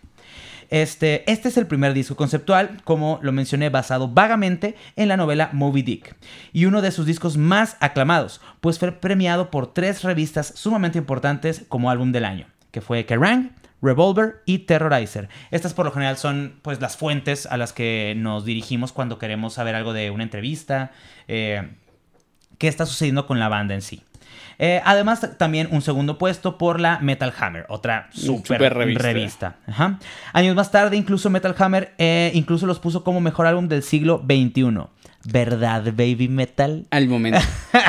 [0.69, 5.49] Este, este es el primer disco conceptual, como lo mencioné, basado vagamente en la novela
[5.53, 6.15] Moby Dick,
[6.53, 11.65] y uno de sus discos más aclamados, pues fue premiado por tres revistas sumamente importantes
[11.67, 15.29] como álbum del año, que fue Kerrang, Revolver y Terrorizer.
[15.51, 19.53] Estas por lo general son pues las fuentes a las que nos dirigimos cuando queremos
[19.53, 20.91] saber algo de una entrevista,
[21.27, 21.69] eh,
[22.57, 24.01] qué está sucediendo con la banda en sí.
[24.59, 29.55] Eh, además, también un segundo puesto por la Metal Hammer, otra super, revista.
[30.33, 34.23] Años más tarde, incluso Metal Hammer eh, incluso los puso como mejor álbum del siglo
[34.25, 34.87] XXI.
[35.27, 36.85] ¿Verdad, baby metal?
[36.91, 37.39] Al momento.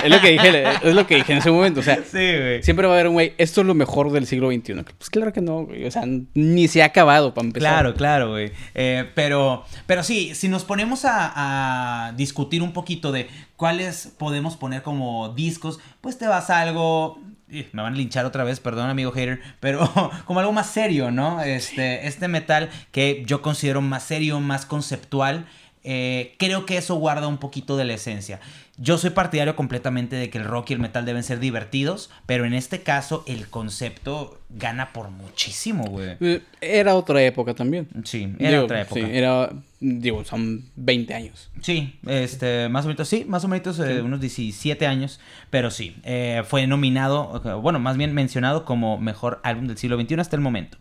[0.04, 1.80] es lo que dije, es lo que dije en ese momento.
[1.80, 4.74] O sea, siempre va a haber un güey, esto es lo mejor del siglo XXI.
[4.96, 5.84] Pues claro que no, güey.
[5.84, 7.72] O sea, ni se ha acabado para empezar.
[7.72, 8.52] Claro, claro, güey.
[8.74, 14.56] Eh, pero, pero sí, si nos ponemos a, a, discutir un poquito de cuáles podemos
[14.56, 17.20] poner como discos, pues te vas a algo.
[17.48, 19.88] Me van a linchar otra vez, perdón, amigo hater, pero
[20.24, 21.42] como algo más serio, ¿no?
[21.42, 25.46] Este, este metal que yo considero más serio, más conceptual.
[25.88, 28.40] Eh, creo que eso guarda un poquito de la esencia.
[28.78, 32.44] Yo soy partidario completamente de que el rock y el metal deben ser divertidos, pero
[32.44, 36.16] en este caso el concepto gana por muchísimo, güey.
[36.20, 37.88] Eh, era otra época también.
[38.04, 39.00] Sí, era otra época.
[39.00, 41.50] Sí, era, digo, son 20 años.
[41.60, 45.96] Sí, este, más o menos, sí, más o menos eh, unos 17 años, pero sí,
[46.04, 50.42] eh, fue nominado, bueno, más bien mencionado como mejor álbum del siglo XXI hasta el
[50.42, 50.78] momento.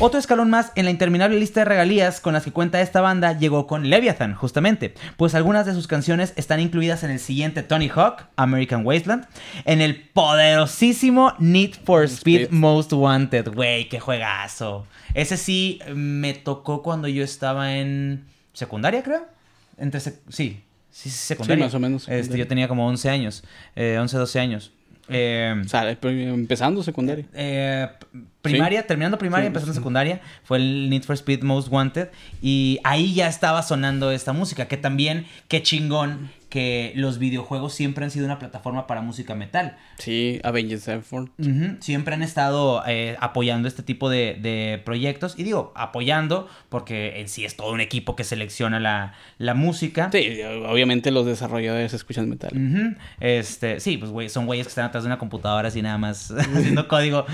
[0.00, 3.38] Otro escalón más en la interminable lista de regalías con las que cuenta esta banda
[3.38, 7.88] llegó con Leviathan, justamente, pues algunas de sus canciones están incluidas en el siguiente Tony
[7.88, 9.26] Hawk, American Wasteland,
[9.64, 14.86] en el poderosísimo Need for Speed, Most Wanted, güey, qué juegazo.
[15.14, 19.26] Ese sí me tocó cuando yo estaba en secundaria, creo.
[19.78, 20.12] Entre sí,
[20.90, 21.64] sí, secundaria.
[21.64, 22.08] Sí, más o menos.
[22.08, 23.42] Este, yo tenía como 11 años,
[23.76, 24.72] 11, eh, 12 años.
[25.08, 27.24] Eh, o sea, empezando secundaria.
[27.32, 27.88] Eh,
[28.42, 32.08] primaria, terminando primaria, empezando secundaria, fue el Need for Speed Most Wanted.
[32.42, 38.04] Y ahí ya estaba sonando esta música, que también, qué chingón que los videojuegos siempre
[38.04, 39.76] han sido una plataforma para música metal.
[39.98, 41.30] Sí, Avengers Sevenfold.
[41.80, 45.34] Siempre han estado eh, apoyando este tipo de, proyectos.
[45.36, 50.08] Y digo, apoyando porque en sí es todo un equipo que selecciona la, la música.
[50.12, 52.96] Sí, obviamente los desarrolladores escuchan metal.
[53.18, 56.86] este, sí, pues son güeyes que están atrás de una computadora así nada más haciendo
[56.88, 57.26] código.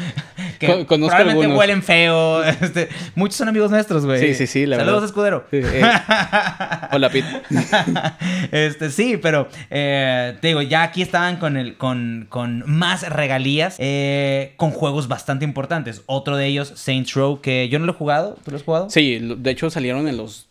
[0.58, 2.42] Que probablemente huelen feo.
[2.62, 4.20] Este, muchos son amigos nuestros, güey.
[4.20, 4.66] Sí, sí, sí.
[4.66, 5.46] Saludos, escudero.
[5.50, 5.82] Eh.
[6.92, 7.42] Hola, Pete.
[8.52, 13.08] este, sí Sí, pero eh, te digo, ya aquí estaban con, el, con, con más
[13.08, 16.02] regalías, eh, con juegos bastante importantes.
[16.06, 18.38] Otro de ellos, Saints Row, que yo no lo he jugado.
[18.44, 18.90] ¿Tú lo has jugado?
[18.90, 20.46] Sí, de hecho salieron en los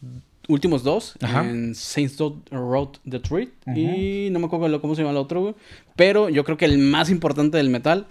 [0.50, 1.48] últimos dos, Ajá.
[1.48, 2.18] en Saints
[2.52, 5.56] Row The Treat y no me acuerdo cómo se llama el otro.
[5.96, 8.06] Pero yo creo que el más importante del metal,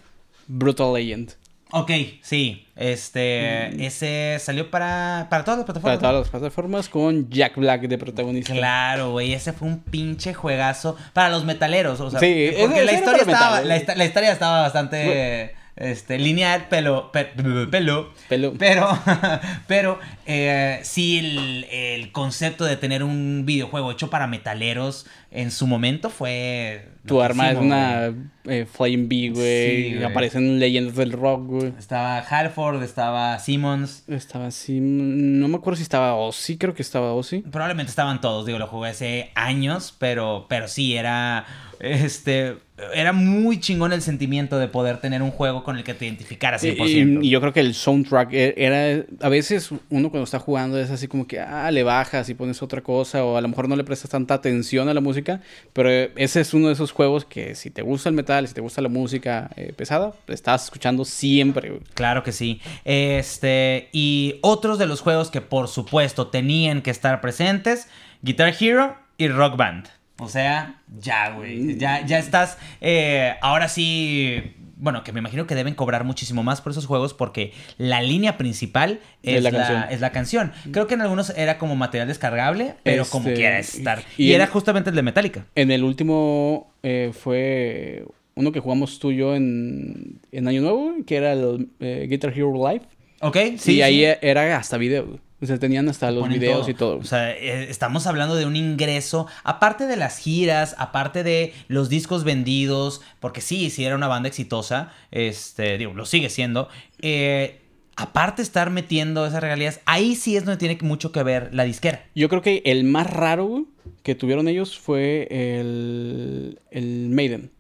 [0.47, 1.33] Brutal Legend.
[1.73, 1.91] Ok,
[2.23, 2.67] sí.
[2.77, 5.99] Este, ese salió para, para todas las Para plataformas.
[6.01, 8.53] todas las plataformas con Jack Black de protagonista.
[8.55, 12.93] Claro, güey, ese fue un pinche juegazo para los metaleros, o sea, Sí, porque la
[12.93, 17.33] historia para estaba, la historia estaba bastante este, lineal, pero, pe-
[17.71, 18.53] pelo, Pelo.
[18.59, 18.89] pero,
[19.67, 25.67] pero eh, sí el, el concepto de tener un videojuego hecho para metaleros en su
[25.67, 28.13] momento fue Tu arma es una
[28.47, 29.95] eh, Flame Bee, güey.
[29.99, 30.03] Sí.
[30.05, 31.73] Aparecen leyendas del rock, güey.
[31.79, 34.05] Estaba Halford, estaba Simmons.
[34.09, 37.43] Estaba así, no me acuerdo si estaba Ozzy, creo que estaba Ozzy.
[37.43, 41.47] Probablemente estaban todos, digo, lo jugué hace años, pero, pero sí, era,
[41.81, 42.57] este,
[42.95, 46.63] era muy chingón el sentimiento de poder tener un juego con el que te identificaras
[46.63, 47.23] 100%.
[47.23, 50.79] Y, y yo creo que el soundtrack e- era, a veces uno cuando está jugando
[50.79, 53.69] es así como que, ah, le bajas y pones otra cosa o a lo mejor
[53.69, 55.41] no le prestas tanta atención a la música,
[55.73, 58.61] pero ese es uno de esos juegos que si te gusta el metal, si te
[58.61, 61.81] gusta la música eh, pesada, estás escuchando siempre.
[61.95, 62.61] Claro que sí.
[62.85, 67.89] Este, y otros de los juegos que por supuesto tenían que estar presentes,
[68.23, 70.00] Guitar Hero y Rock Band.
[70.21, 71.77] O sea, ya, güey.
[71.79, 72.59] Ya, ya estás.
[72.81, 74.55] eh, ahora sí.
[74.83, 78.39] Bueno, que me imagino que deben cobrar muchísimo más por esos juegos porque la línea
[78.39, 79.85] principal Es es, la la, canción.
[79.91, 80.53] es la canción.
[80.73, 84.03] Creo que en algunos era como material descargable, pero como Este, quiera estar.
[84.17, 85.45] y Y, era en- justamente el de Metallica.
[85.55, 90.95] En el último eh, fue uno que jugamos tú y yo en, en Año Nuevo,
[91.07, 92.87] que era el eh, Guitar Hero Live.
[93.21, 93.37] ¿Ok?
[93.67, 95.19] y ahí era hasta video.
[95.43, 96.99] O sea, tenían hasta los videos y todo.
[96.99, 101.89] O sea, eh, estamos hablando de un ingreso, aparte de las giras, aparte de los
[101.89, 106.69] discos vendidos, porque sí, sí era una banda exitosa, este, digo, lo sigue siendo.
[107.01, 107.57] eh,
[107.97, 111.65] aparte de estar metiendo esas regalías, ahí sí es donde tiene mucho que ver la
[111.65, 112.07] disquera.
[112.15, 113.67] Yo creo que el más raro
[114.03, 117.51] que tuvieron ellos fue el, el Maiden,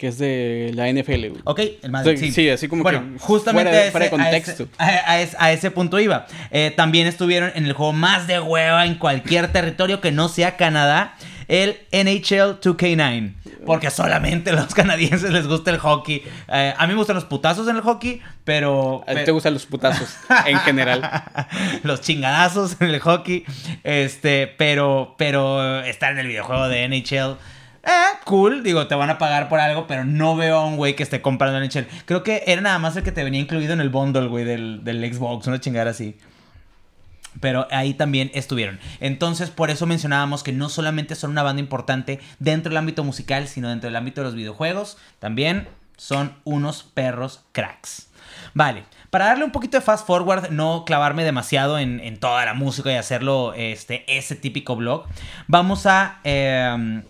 [0.00, 1.28] que es de la NFL.
[1.28, 1.42] güey.
[1.44, 2.32] Ok, el Madrid, Sí, sí.
[2.32, 4.62] sí, así como bueno, que justamente fuera de ese- a contexto.
[4.62, 6.26] ese- A, ese, a ese punto iba.
[6.50, 10.56] Eh, también estuvieron en el juego más de hueva en cualquier territorio que no sea
[10.56, 11.16] Canadá,
[11.48, 13.34] el NHL 2K9.
[13.66, 16.22] Porque solamente a los canadienses les gusta el hockey.
[16.48, 19.04] Eh, a mí me gustan los putazos en el hockey, pero...
[19.06, 20.08] A ti te gustan los putazos
[20.46, 21.02] en general.
[21.82, 23.44] los chingadazos en el hockey.
[23.84, 27.36] Este, pero, pero estar en el videojuego de NHL.
[27.82, 27.90] Eh,
[28.24, 31.02] cool, digo, te van a pagar por algo, pero no veo a un güey que
[31.02, 31.86] esté comprando NHL.
[32.04, 34.84] Creo que era nada más el que te venía incluido en el bundle, güey, del,
[34.84, 36.16] del Xbox, una chingada así.
[37.40, 38.80] Pero ahí también estuvieron.
[38.98, 43.48] Entonces, por eso mencionábamos que no solamente son una banda importante dentro del ámbito musical,
[43.48, 44.98] sino dentro del ámbito de los videojuegos.
[45.20, 48.08] También son unos perros cracks.
[48.52, 52.54] Vale, para darle un poquito de fast forward, no clavarme demasiado en, en toda la
[52.54, 55.06] música y hacerlo este, ese típico blog,
[55.46, 56.20] vamos a...
[56.24, 57.02] eh,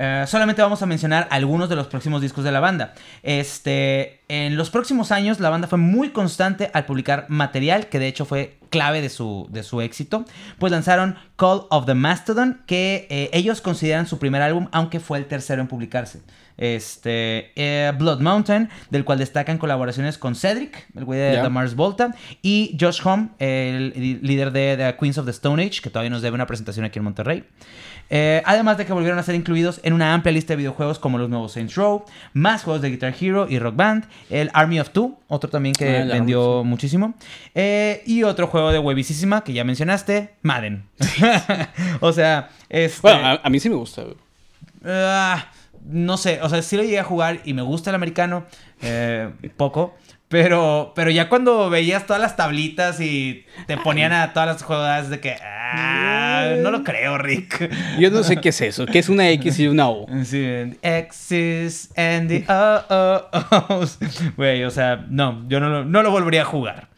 [0.00, 2.94] eh, solamente vamos a mencionar algunos de los próximos discos de la banda.
[3.24, 8.06] Este, en los próximos años, la banda fue muy constante al publicar material, que de
[8.06, 10.24] hecho fue clave de su, de su éxito.
[10.60, 15.18] Pues lanzaron Call of the Mastodon, que eh, ellos consideran su primer álbum, aunque fue
[15.18, 16.20] el tercero en publicarse.
[16.58, 21.40] Este, eh, Blood Mountain, del cual destacan colaboraciones con Cedric, el güey de.
[21.42, 25.80] The Mars Volta, y Josh Homme, el líder de The Queens of the Stone Age,
[25.82, 27.44] que todavía nos debe una presentación aquí en Monterrey.
[28.10, 31.18] Eh, además de que volvieron a ser incluidos en una amplia lista de videojuegos como
[31.18, 34.90] los nuevos Saints Row, más juegos de Guitar Hero y Rock Band, el Army of
[34.90, 37.14] Two, otro también que Ah, vendió Army, muchísimo,
[37.54, 40.84] eh, y otro juego de huevísima que ya mencionaste, Madden.
[42.00, 44.02] o sea, este, Bueno, a, a mí sí me gusta.
[44.84, 45.46] ah,
[45.84, 48.44] no sé, o sea, sí lo llegué a jugar y me gusta el americano,
[48.82, 49.94] eh, poco.
[50.28, 55.08] Pero, pero ya cuando veías todas las tablitas y te ponían a todas las jugadas
[55.08, 55.36] de que...
[55.42, 57.70] Ah, no lo creo, Rick.
[57.98, 58.84] Yo no sé qué es eso.
[58.86, 60.06] ¿Qué es una X y una O?
[60.24, 60.44] Sí,
[60.82, 63.98] X's and the O-O-O's.
[64.36, 66.88] Güey, o sea, no, yo no lo, no lo volvería a jugar.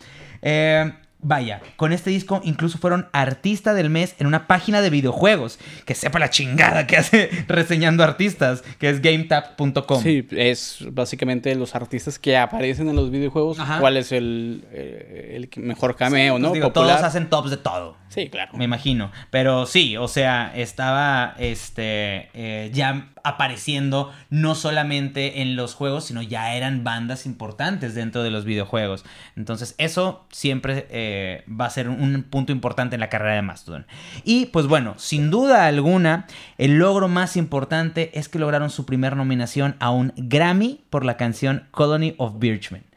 [0.42, 5.58] Eh, vaya, con este disco incluso fueron artista del mes en una página de videojuegos.
[5.84, 10.02] Que sepa la chingada que hace reseñando artistas, que es gametap.com.
[10.02, 13.58] Sí, es básicamente los artistas que aparecen en los videojuegos.
[13.58, 13.80] Ajá.
[13.80, 16.48] ¿Cuál es el, eh, el mejor cameo, no?
[16.48, 16.96] Pues digo, Popular.
[16.96, 17.99] todos hacen tops de todo.
[18.10, 18.52] Sí, claro.
[18.54, 19.12] Me imagino.
[19.30, 26.20] Pero sí, o sea, estaba este eh, ya apareciendo no solamente en los juegos, sino
[26.20, 29.04] ya eran bandas importantes dentro de los videojuegos.
[29.36, 33.86] Entonces, eso siempre eh, va a ser un punto importante en la carrera de Mastodon.
[34.24, 36.26] Y pues bueno, sin duda alguna,
[36.58, 41.16] el logro más importante es que lograron su primera nominación a un Grammy por la
[41.16, 42.90] canción Colony of Birchmen.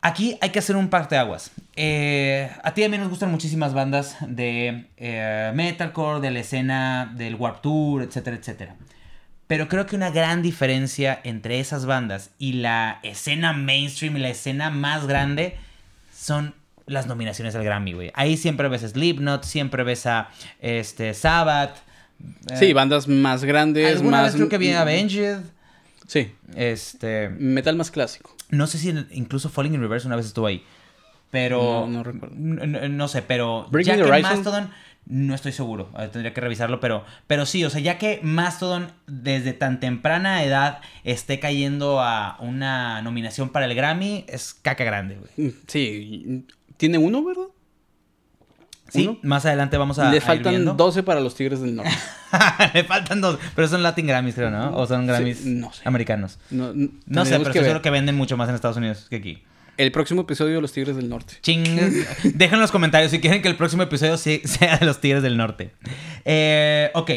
[0.00, 1.50] Aquí hay que hacer un par de aguas.
[1.80, 7.14] Eh, a ti a mí nos gustan muchísimas bandas de eh, metalcore, de la escena
[7.16, 8.74] del Warp Tour, etcétera, etcétera.
[9.46, 14.30] Pero creo que una gran diferencia entre esas bandas y la escena mainstream y la
[14.30, 15.56] escena más grande
[16.12, 16.52] son
[16.86, 18.10] las nominaciones al Grammy, güey.
[18.14, 21.76] Ahí siempre ves Slipknot, siempre ves a este, Sabbath.
[22.56, 24.32] Sí, eh, bandas más grandes, alguna más...
[24.32, 25.42] Vez creo que viene Avenged.
[26.08, 26.34] Sí.
[26.56, 27.28] Este...
[27.28, 28.34] Metal más clásico.
[28.50, 30.64] No sé si incluso Falling in Reverse una vez estuvo ahí.
[31.30, 31.86] Pero.
[31.86, 32.34] No, no recuerdo.
[32.36, 33.68] No, sé, pero.
[33.82, 34.70] ya que Mastodon.
[35.10, 35.88] No estoy seguro.
[36.12, 36.80] Tendría que revisarlo.
[36.80, 42.36] Pero, pero sí, o sea, ya que Mastodon desde tan temprana edad esté cayendo a
[42.40, 45.48] una nominación para el Grammy, es caca grande, güey.
[45.48, 46.46] Mm, sí.
[46.76, 47.46] Tiene uno, ¿verdad?
[48.90, 50.10] Sí, más adelante vamos a.
[50.10, 51.90] Le faltan 12 para los Tigres del Norte.
[52.74, 53.38] Le faltan 12.
[53.54, 54.76] Pero son Latin Grammys, creo, ¿no?
[54.76, 55.82] O son Grammys no sé.
[55.84, 56.38] americanos.
[56.50, 56.72] No,
[57.24, 59.42] sé, pero que seguro que venden mucho más en Estados Unidos que aquí.
[59.78, 61.34] El próximo episodio de los Tigres del Norte.
[61.40, 61.64] Ching.
[62.34, 65.36] Dejen en los comentarios si quieren que el próximo episodio sea de los Tigres del
[65.36, 65.70] Norte.
[66.24, 67.10] Eh, ok.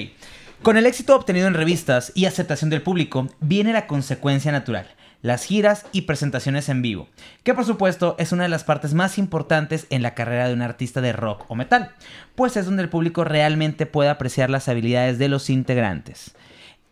[0.62, 4.88] Con el éxito obtenido en revistas y aceptación del público, viene la consecuencia natural
[5.22, 7.08] las giras y presentaciones en vivo,
[7.44, 10.62] que por supuesto es una de las partes más importantes en la carrera de un
[10.62, 11.92] artista de rock o metal,
[12.36, 16.36] pues es donde el público realmente puede apreciar las habilidades de los integrantes.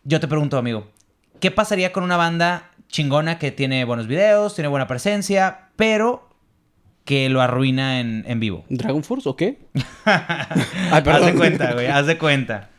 [0.04, 0.90] Yo te pregunto, amigo,
[1.40, 6.28] ¿qué pasaría con una banda chingona que tiene buenos videos, tiene buena presencia, pero
[7.04, 8.64] que lo arruina en, vivo?
[8.68, 9.58] ¿Dragon Force o qué?
[10.04, 12.70] Ay, haz de cuenta, güey, haz de cuenta.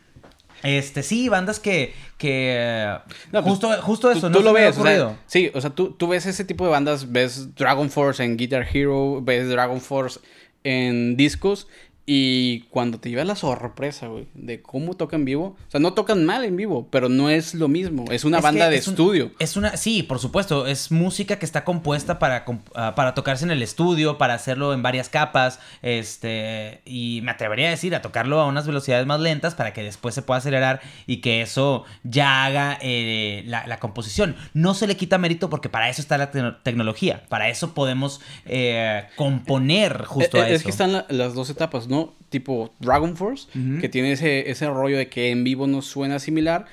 [0.64, 1.94] Este, sí, bandas que.
[2.18, 2.98] que
[3.32, 4.78] pues, justo, justo eso, tú, no lo ves.
[5.26, 8.68] sí, o sea, tú, tú ves ese tipo de bandas, ves Dragon Force en Guitar
[8.72, 10.20] Hero, ves Dragon Force
[10.64, 11.68] en discos
[12.14, 15.94] y cuando te lleva la sorpresa, güey, de cómo tocan en vivo, o sea, no
[15.94, 19.32] tocan mal en vivo, pero no es lo mismo, es una banda de estudio.
[19.40, 22.44] es una, sí, por supuesto, es música que está compuesta para,
[22.76, 27.68] ah, para tocarse en el estudio, para hacerlo en varias capas, este, y me atrevería
[27.68, 30.82] a decir, a tocarlo a unas velocidades más lentas para que después se pueda acelerar
[31.08, 34.36] y que eso ya haga eh, la, composición.
[34.54, 36.30] No se le quita mérito porque para eso está la
[36.62, 40.56] tecnología, para eso podemos eh, componer justo eh, a eso.
[40.56, 42.01] Es que están las dos etapas, ¿no?
[42.30, 43.48] Tipo Dragon Force,
[43.82, 46.66] que tiene ese, ese rollo de que en vivo no suena similar.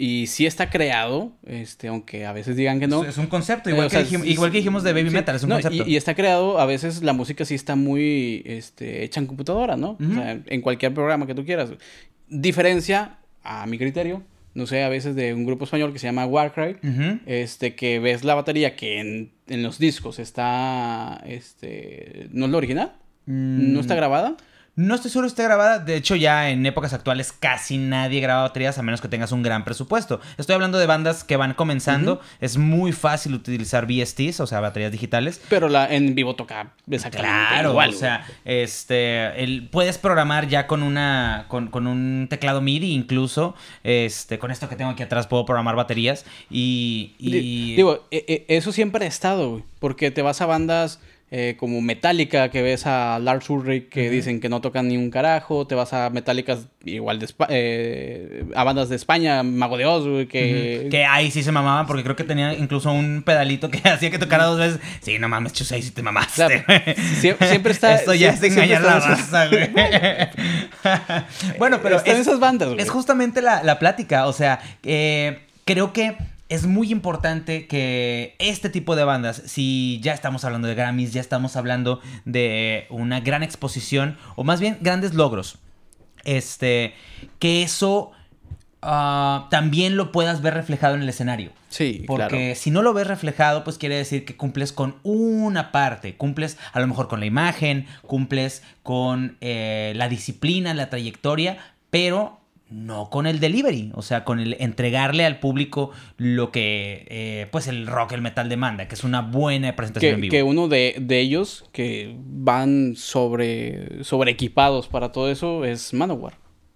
[0.00, 3.04] Y sí está creado, este, aunque a veces digan que no.
[3.04, 3.98] Es un concepto, igual, que,
[4.50, 5.84] dijimos, de Baby Metal, es un concepto.
[5.88, 9.98] Y, está creado, a veces la música sí está muy este, hecha en computadora, ¿no?
[10.00, 11.70] O sea, en cualquier programa que tú quieras.
[12.28, 14.22] Diferencia, a mi criterio,
[14.54, 16.76] no sé, a veces de un grupo español que se llama Warcry,
[17.26, 22.56] este, que ves la batería que en, en, los discos está, este, no es la
[22.56, 22.92] original,
[23.26, 23.96] no está mm.
[23.96, 24.36] grabada.
[24.78, 25.80] No estoy seguro si esté grabada.
[25.80, 29.42] De hecho, ya en épocas actuales casi nadie graba baterías a menos que tengas un
[29.42, 30.20] gran presupuesto.
[30.36, 32.20] Estoy hablando de bandas que van comenzando.
[32.40, 35.40] Es muy fácil utilizar VSTs, o sea, baterías digitales.
[35.48, 37.90] Pero la en vivo toca exactamente claro, igual.
[37.90, 43.56] O sea, este, el, puedes programar ya con una, con, un teclado MIDI incluso.
[43.82, 47.16] Este, con esto que tengo aquí atrás puedo programar baterías y...
[47.18, 52.50] Digo, e, e, eso siempre ha estado, porque te vas a bandas eh, como Metallica,
[52.50, 55.92] que ves a Lars Ulrich que dicen que no tocan ni un carajo, te vas
[55.92, 60.88] a Metallica igual de eh, a bandas de España, Mago de Oz, que...
[60.90, 64.18] Que ahí sí se mamaban porque creo que tenía incluso un pedalito que hacía que
[64.18, 64.80] tocara dos veces.
[65.02, 66.64] Sí, no mames, Chusei, si te mamaste.
[67.20, 67.94] siempre, está...
[67.98, 69.68] Esto ya es engañar la raza, güey.
[71.58, 71.96] bueno, pero...
[71.96, 76.16] Están esas bandas, Es justamente la, la plática, o sea, eh, creo que
[76.48, 81.20] es muy importante que este tipo de bandas, si ya estamos hablando de Grammys, ya
[81.20, 85.58] estamos hablando de una gran exposición, o más bien grandes logros,
[86.24, 86.94] este,
[87.38, 88.12] que eso
[88.80, 91.52] ah, también lo puedas ver reflejado en el escenario.
[91.68, 96.16] Sí, Porque si no lo ves reflejado, pues quiere decir que cumples con una parte.
[96.16, 101.58] Cumples a lo mejor con la imagen, cumples con eh, la disciplina, la trayectoria,
[101.90, 102.37] pero
[102.70, 107.66] no con el delivery, o sea, con el entregarle al público lo que eh, pues
[107.66, 110.30] el rock, el metal demanda, que es una buena presentación en vivo.
[110.30, 116.34] Que uno de, ellos que van sobre, sobre equipados para todo eso es Manowar.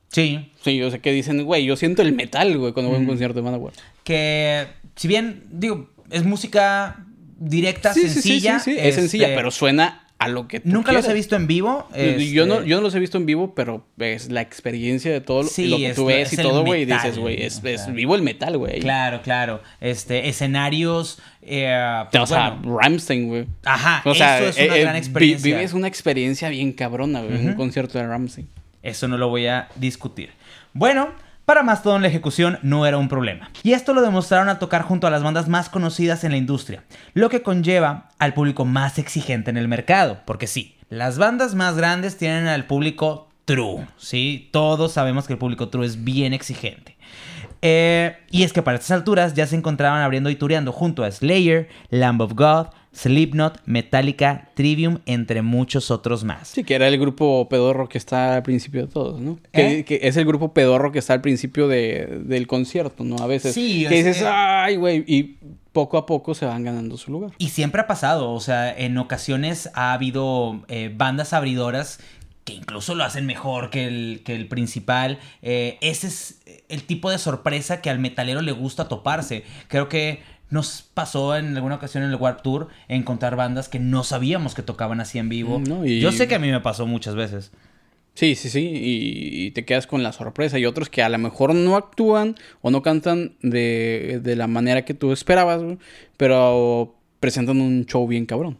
[0.08, 0.50] Sí.
[0.60, 3.06] Sí, o sea, que dicen, güey, yo siento el metal, güey, cuando voy a un
[3.06, 3.72] concierto de Manowar.
[4.04, 4.66] Que,
[4.96, 7.06] si bien, digo, es música
[7.38, 8.58] directa, sencilla.
[8.60, 11.36] Sí, sí, es sencilla, este pero suena a lo que tú Nunca los he visto
[11.36, 11.88] en vivo.
[11.94, 15.20] Yo, no, este, yo no los he visto en vivo, pero es la experiencia de
[15.20, 16.82] todo lo- Sí, lo que es tú ves es y todo, güey.
[16.82, 17.62] Y dices, güey, es,
[17.92, 18.80] vivo el metal, güey.
[18.80, 19.62] Claro, claro.
[19.80, 21.18] Este, escenarios.
[21.42, 21.74] eh,
[22.18, 23.46] O sea, bueno, Rammstein, güey.
[23.64, 25.56] Ajá, O sea, eso es una eh, eh, gran vi- experiencia.
[25.56, 28.48] Vives una experiencia bien cabrona, güey, un concierto de Rammstein.
[28.82, 30.30] Eso no lo voy a discutir.
[30.72, 31.10] Bueno,
[31.44, 33.50] para Mastodon la ejecución no era un problema.
[33.62, 36.84] Y esto lo demostraron al tocar junto a las bandas más conocidas en la industria,
[37.14, 40.20] lo que conlleva al público más exigente en el mercado.
[40.24, 44.48] Porque sí, las bandas más grandes tienen al público true, ¿sí?
[44.52, 46.96] Todos sabemos que el público true es bien exigente.
[47.60, 51.10] Eh, y es que para estas alturas ya se encontraban abriendo y tureando junto a
[51.10, 56.48] Slayer, Lamb of God, Slipknot, Metallica, Trivium, entre muchos otros más.
[56.48, 59.38] Sí, que era el grupo pedorro que está al principio de todos, ¿no?
[59.52, 59.84] Que, ¿Eh?
[59.84, 63.16] que es el grupo pedorro que está al principio de, del concierto, ¿no?
[63.16, 63.54] A veces.
[63.54, 65.36] Sí, Que es- dices, eh, ay, güey, y
[65.72, 67.30] poco a poco se van ganando su lugar.
[67.38, 71.98] Y siempre ha pasado, o sea, en ocasiones ha habido eh, bandas abridoras
[72.44, 75.18] que incluso lo hacen mejor que el, que el principal.
[75.42, 79.44] Eh, ese es el tipo de sorpresa que al metalero le gusta toparse.
[79.68, 80.20] Creo que
[80.52, 84.62] nos pasó en alguna ocasión en el Warp Tour encontrar bandas que no sabíamos que
[84.62, 85.58] tocaban así en vivo.
[85.58, 87.50] Mm, no, y- Yo sé que a mí me pasó muchas veces.
[88.14, 90.58] Sí, sí, sí, y, y te quedas con la sorpresa.
[90.58, 94.84] Y otros que a lo mejor no actúan o no cantan de, de la manera
[94.84, 95.62] que tú esperabas,
[96.18, 98.58] pero presentan un show bien cabrón.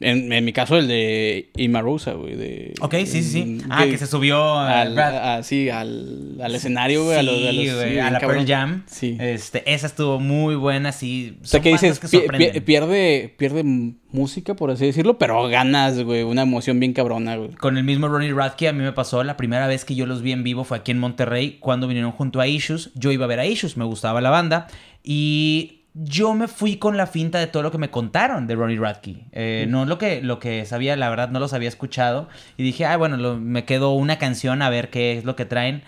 [0.00, 2.36] En, en mi caso, el de Imarusa, güey.
[2.36, 3.44] De, Ok, sí, sí, sí.
[3.44, 7.16] mm, Ah, que se subió al, a- sí, al, al escenario, güey.
[7.18, 8.20] a los, a, los- Sí, sí, a la.
[8.20, 8.84] Pearl Jam.
[8.86, 9.16] Sí.
[9.18, 11.36] Este, esa estuvo muy buena, sí.
[11.42, 13.64] O sea, que dices, que pi- pierde, pierde
[14.12, 17.50] música, por así decirlo, pero ganas, güey, una emoción bien cabrona, güey.
[17.52, 20.22] Con el mismo Ronnie Radke a mí me pasó la primera vez que yo los
[20.22, 22.90] vi en vivo fue aquí en Monterrey cuando vinieron junto a Issues.
[22.94, 24.68] Yo iba a ver a Issues, me gustaba la banda
[25.02, 28.78] y yo me fui con la finta de todo lo que me contaron de Ronnie
[28.78, 29.24] Radke.
[29.32, 32.86] Eh, No lo que, lo que sabía, la verdad no los había escuchado y dije,
[32.86, 35.82] ay bueno, lo- me quedo una canción a ver qué es lo que traen.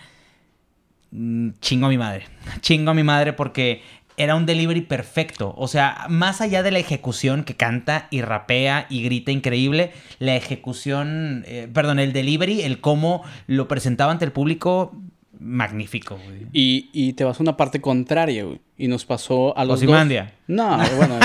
[1.11, 2.25] Mm, Chingo a mi madre,
[2.61, 3.81] chingo a mi madre porque
[4.17, 5.53] era un delivery perfecto.
[5.57, 10.35] O sea, más allá de la ejecución que canta y rapea y grita increíble, la
[10.35, 14.93] ejecución, eh, perdón, el delivery, el cómo lo presentaba ante el público,
[15.41, 16.17] magnífico.
[16.23, 16.47] güey.
[16.53, 18.59] Y, y te vas a una parte contraria, güey.
[18.77, 20.07] Y nos pasó a los dos.
[20.47, 21.19] No, bueno.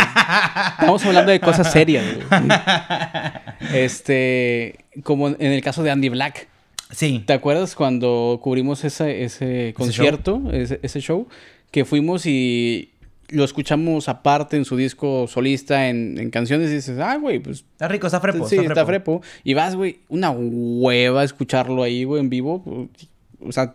[0.73, 2.27] estamos hablando de cosas serias, güey.
[3.73, 6.49] Este, como en el caso de Andy Black.
[6.91, 7.23] Sí.
[7.27, 11.27] ¿Te acuerdas cuando cubrimos ese, ese concierto, ese, ese show?
[11.71, 12.93] Que fuimos y
[13.29, 17.65] lo escuchamos aparte en su disco solista, en, en canciones, y dices, ah, güey, pues
[17.73, 18.47] Está rico, está frepo.
[18.49, 19.21] sí, está frepo.
[19.21, 19.23] frepo.
[19.43, 22.89] Y vas, güey, una hueva escucharlo ahí, güey, en vivo.
[23.41, 23.75] O sea,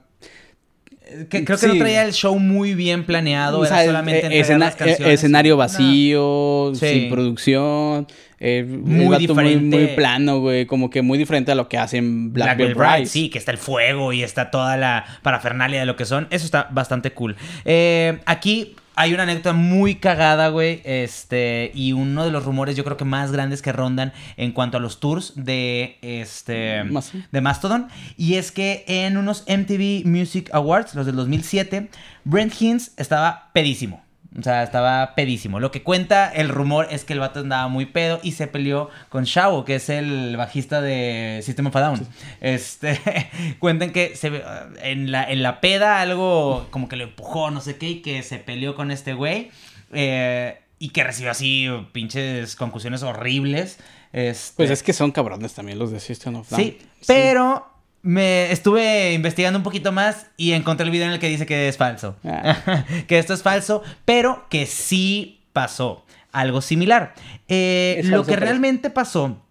[1.30, 1.68] Que- creo que Sí.
[1.68, 4.76] no traía el show muy bien planeado, o era sea, solamente eh, entregar escena- las
[4.76, 5.14] canciones.
[5.16, 5.58] escenario No.
[5.58, 6.88] vacío, Sí.
[6.88, 8.08] sin producción.
[8.44, 9.60] eh, Muy diferente.
[9.78, 10.66] Muy, muy plano, güey.
[10.66, 13.12] Como que muy diferente a lo que hacen Black, Veil Brides.
[13.12, 16.28] Sí, que está el fuego y está toda la parafernalia de lo que son.
[16.32, 17.36] Eso está bastante cool.
[17.66, 20.82] Eh, aquí hay una anécdota muy cagada, güey.
[20.84, 24.78] Este, y uno de los rumores, yo creo que más grandes que rondan en cuanto
[24.78, 27.88] a los tours de este Más- de Mastodon.
[28.18, 31.90] Y es que en unos MTV Music Awards, los del 2007,
[32.26, 34.04] Brent Hinds estaba pedísimo.
[34.40, 35.60] O sea, estaba pedísimo.
[35.60, 38.90] Lo que cuenta el rumor es que el vato andaba muy pedo y se peleó
[39.10, 42.08] con Shao, que es el bajista de System of a Down.
[42.40, 42.98] Este,
[43.60, 44.44] cuentan que se, ve-
[44.84, 48.24] en, la, en la peda algo como que lo empujó, no sé qué, y que
[48.24, 49.52] se peleó con este güey.
[49.92, 53.78] eh, y que recibió así pinches concusiones horribles.
[54.14, 56.66] Este, Pues es que son cabrones también los de System of a Down.
[56.66, 57.71] Sí, pero
[58.04, 61.68] me estuve investigando un poquito más y encontré el video en el que dice que
[61.68, 62.16] es falso.
[62.24, 62.86] Ah.
[63.08, 67.14] que esto es falso, pero que sí pasó algo similar.
[67.48, 69.42] Eh, lo que realmente pasó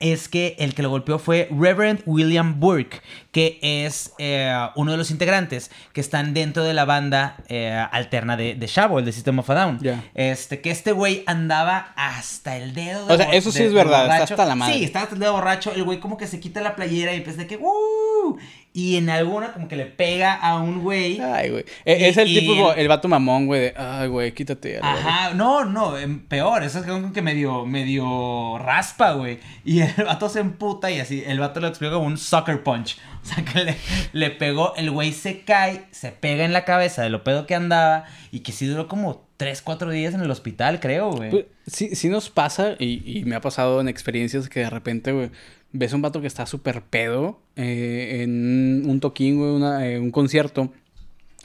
[0.00, 3.00] es que el que lo golpeó fue Reverend William Burke,
[3.32, 8.36] que es eh, uno de los integrantes que están dentro de la banda eh, alterna
[8.36, 9.80] de, de Shavo, el de System of a Down.
[10.14, 13.06] Este, que este güey andaba hasta el dedo.
[13.06, 14.74] O sea, eso sí de- es de verdad, está hasta la madre.
[14.74, 15.72] Sí, está hasta el dedo borracho.
[15.72, 18.36] El güey como que se quita la playera y empieza de que ¡Uh!
[18.76, 21.20] Y en alguna como que le pega a un güey.
[21.20, 21.64] Ay, güey.
[21.84, 24.78] E- Y- Es el y tipo, el- el vato mamón, güey, de, ay, güey, quítate.
[24.78, 25.08] a la verga".
[25.08, 29.38] Ajá, no, no, em, peor, eso es como que medio, medio raspa, güey.
[29.64, 32.98] Y el vato se emputa y así, el vato lo explica como un sucker punch.
[33.24, 33.76] O sea, que le,
[34.12, 37.54] le pegó, el güey se cae, se pega en la cabeza de lo pedo que
[37.54, 41.30] andaba y que sí duró como 3, 4 días en el hospital, creo, güey.
[41.30, 45.12] Pues, sí, sí nos pasa, y, y me ha pasado en experiencias que de repente,
[45.12, 45.30] güey,
[45.76, 50.10] ves un vato que está súper pedo eh, en un toquín, güey, una- eh, un
[50.10, 50.72] concierto,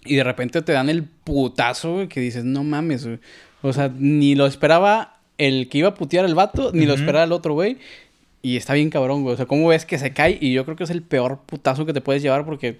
[0.05, 3.19] y de repente te dan el putazo, güey, que dices, no mames, güey.
[3.61, 7.01] O sea, ni lo esperaba el que iba a putear al vato, ni lo Ujú.
[7.01, 7.77] esperaba el otro, güey.
[8.41, 9.33] Y está bien cabrón, güey.
[9.33, 10.37] O sea, ¿cómo ves que se cae?
[10.39, 12.79] Y yo creo que es el peor putazo que te puedes llevar porque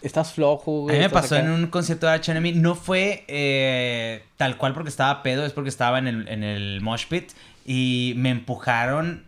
[0.00, 0.96] estás flojo, A güey.
[0.96, 1.44] mí me pasó acá.
[1.44, 2.52] en un concierto de Enemy.
[2.52, 6.80] No fue eh, tal cual porque estaba pedo, es porque estaba en el, en el
[6.80, 7.32] mosh pit
[7.66, 9.24] y me empujaron.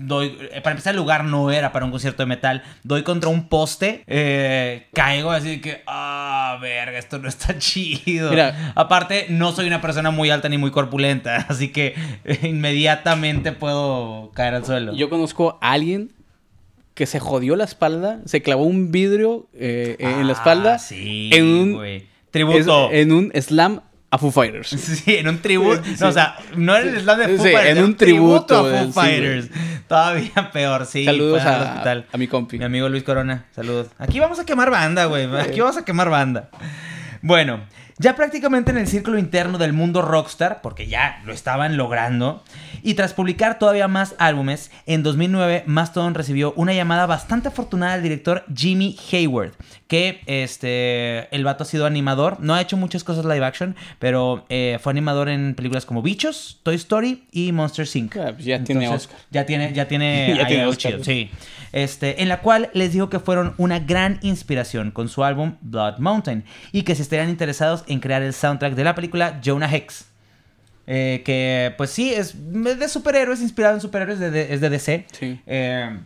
[0.00, 2.62] Doy, eh, para empezar, el lugar no era para un concierto de metal.
[2.82, 8.30] Doy contra un poste, eh, caigo así que, ah, verga, esto no está chido.
[8.30, 8.72] Mira.
[8.74, 14.30] Aparte, no soy una persona muy alta ni muy corpulenta, así que eh, inmediatamente puedo
[14.34, 14.94] caer al suelo.
[14.94, 16.12] Yo conozco a alguien
[16.94, 21.30] que se jodió la espalda, se clavó un vidrio eh, en la Ah, espalda sí,
[21.32, 22.90] en un, es- Tributo.
[22.92, 23.80] en un slam
[24.10, 24.68] a Foo Fighters.
[24.78, 25.82] Sí, en un tributo.
[26.00, 28.58] No, o sea, no en el slam de Foo Sí, Fighters, en era un tributo,
[28.66, 28.92] a Foo.
[28.92, 29.50] Fighters.
[29.86, 31.04] Todavía peor, sí.
[31.04, 32.58] Saludos a, a mi compi.
[32.58, 33.88] Mi amigo Luis Corona, saludos.
[33.98, 35.24] Aquí vamos a quemar banda, güey.
[35.36, 36.50] Aquí vamos a quemar banda.
[37.22, 37.60] Bueno,
[38.00, 42.44] ya prácticamente en el círculo interno del mundo rockstar, porque ya lo estaban logrando,
[42.82, 48.04] y tras publicar todavía más álbumes, en 2009 Mastodon recibió una llamada bastante afortunada del
[48.04, 49.54] director Jimmy Hayward,
[49.88, 54.44] que este, el vato ha sido animador, no ha hecho muchas cosas live action, pero
[54.50, 58.16] eh, fue animador en películas como Bichos, Toy Story y Monster Inc.
[58.18, 59.16] Ah, pues ya tiene Oscar.
[59.30, 60.92] Ya tiene, ya tiene, Ya tiene Oscar.
[60.92, 61.30] chido, sí.
[61.72, 65.98] Este, en la cual les dijo que fueron una gran inspiración con su álbum Blood
[65.98, 70.06] Mountain y que se estarían interesados en crear el soundtrack de la película Jonah Hex.
[70.86, 75.06] Eh, que pues sí, es de superhéroes, inspirado en superhéroes, de- de- es de DC.
[75.12, 75.40] Sí.
[75.46, 75.98] Eh,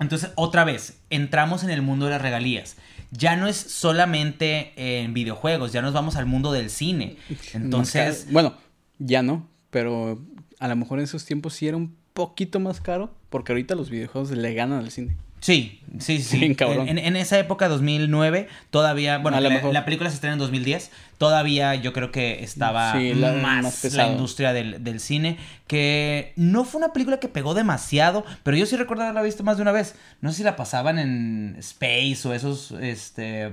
[0.00, 2.76] entonces, otra vez, entramos en el mundo de las regalías.
[3.16, 7.16] Ya no es solamente en videojuegos, ya nos vamos al mundo del cine.
[7.52, 8.26] Entonces.
[8.30, 8.54] Bueno,
[8.98, 10.20] ya no, pero
[10.58, 13.90] a lo mejor en esos tiempos sí era un poquito más caro, porque ahorita los
[13.90, 15.16] videojuegos le ganan al cine.
[15.40, 16.38] Sí, sí, sí.
[16.40, 16.88] Bien cabrón.
[16.88, 20.90] En, en esa época, 2009, todavía, bueno, la, la película se estrena en 2010,
[21.28, 26.34] todavía yo creo que estaba Sí, la- más, más la industria del, del cine, que
[26.36, 29.62] no fue una película que pegó demasiado, pero yo sí recuerdo haberla visto más de
[29.62, 29.94] una vez.
[30.20, 33.52] No sé si la pasaban en Space o esos, este,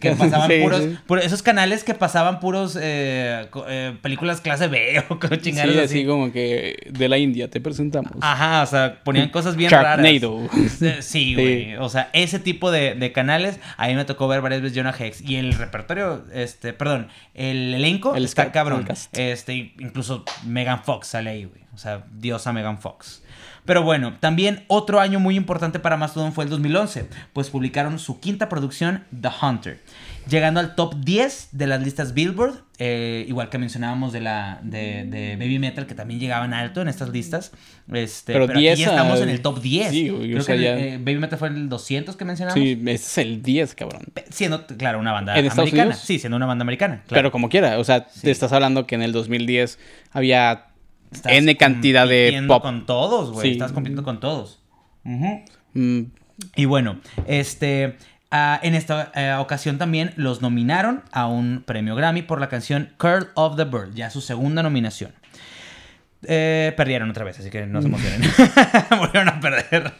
[0.00, 0.98] que pasaban Sí, puros, sí.
[1.06, 5.76] puro- esos canales que pasaban puros eh, eh, películas clase B o con Sí, chingados
[5.76, 6.06] así, así.
[6.06, 8.12] como que de la India te presentamos.
[8.22, 10.00] Ajá, o sea, ponían cosas bien raras.
[10.02, 10.48] Sharknado.
[10.78, 11.76] Sí, Sí, güey.
[11.76, 14.94] O sea, ese tipo de, de canales, a mí me tocó ver varias veces Jonah
[14.98, 15.20] Hex.
[15.20, 16.93] Y el repertorio, este, perdón,
[17.34, 18.86] el elenco El está cabrón.
[18.88, 19.32] el.
[19.32, 21.62] Este, incluso Megan Fox sale ahí, güey.
[21.74, 23.22] O sea, diosa Megan Fox.
[23.64, 28.20] Pero bueno, también otro año muy importante para Mastodon fue el 2011, pues publicaron su
[28.20, 29.80] quinta producción, The Hunter,
[30.28, 35.04] llegando al top 10 de las listas Billboard, eh, igual que mencionábamos de la de,
[35.04, 37.52] de Baby Metal, que también llegaban alto en estas listas.
[37.92, 39.90] Este, Pero pero, 10 aquí estamos en el top 10.
[39.90, 42.60] Sí, güey, o Creo sea, que ya- eh, Baby Metal fue el 200 que mencionamos.
[42.62, 44.02] Sí, ese es el 10, cabrón.
[44.30, 45.82] Siendo, claro, una banda ¿En americana.
[45.84, 46.00] Unidos?
[46.04, 47.02] Sí, siendo una banda americana.
[47.06, 47.18] claro.
[47.20, 48.22] Pero como quiera, o sea, Sí.
[48.22, 49.78] te estás hablando que en el 2010
[50.10, 50.66] había
[51.12, 52.62] Estás N cantidad de pop.
[52.62, 53.46] con todos, güey.
[53.48, 53.52] Sí.
[53.52, 54.60] Estás compitiendo con todos.
[55.04, 56.00] Mm,
[56.56, 56.98] Y bueno,
[57.28, 57.96] este.
[58.34, 62.90] Ah, en esta eh, ocasión también los nominaron a un premio Grammy por la canción
[62.98, 65.12] Curl of the Bird, ya su segunda nominación.
[66.26, 68.22] Eh, perdieron otra vez, así que no se emocionen.
[68.98, 69.92] Volvieron a perder.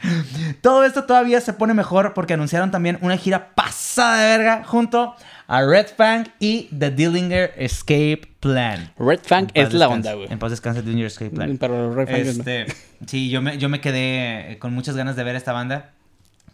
[0.62, 5.14] Todo esto todavía se pone mejor porque anunciaron también una gira pasada de verga junto
[5.46, 8.90] a Red Fang y The Dillinger Escape Plan.
[8.98, 10.32] Red Fang es la onda, güey.
[10.32, 11.58] En paz descanse Dillinger Escape Plan.
[11.58, 12.66] Pero Red Fang es- Este,
[13.06, 15.90] sí, yo me, yo me quedé con muchas ganas de ver esta banda.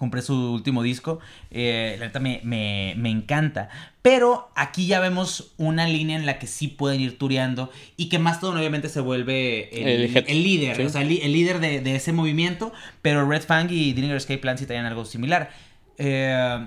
[0.01, 1.21] Compré su último disco.
[1.51, 3.69] eh, la neta me, me- me encanta.
[4.03, 7.71] Pero aquí ya vemos una línea en la que sí pueden ir tureando.
[7.99, 10.25] Y que Mastodon obviamente se vuelve el, El head.
[10.27, 10.77] el líder.
[10.77, 10.83] Sí.
[10.85, 12.73] O sea, el, líder de, de ese movimiento.
[13.03, 15.51] Pero Red Fang y Dillinger Escape Plan sí traían algo similar.
[15.99, 16.67] Eh,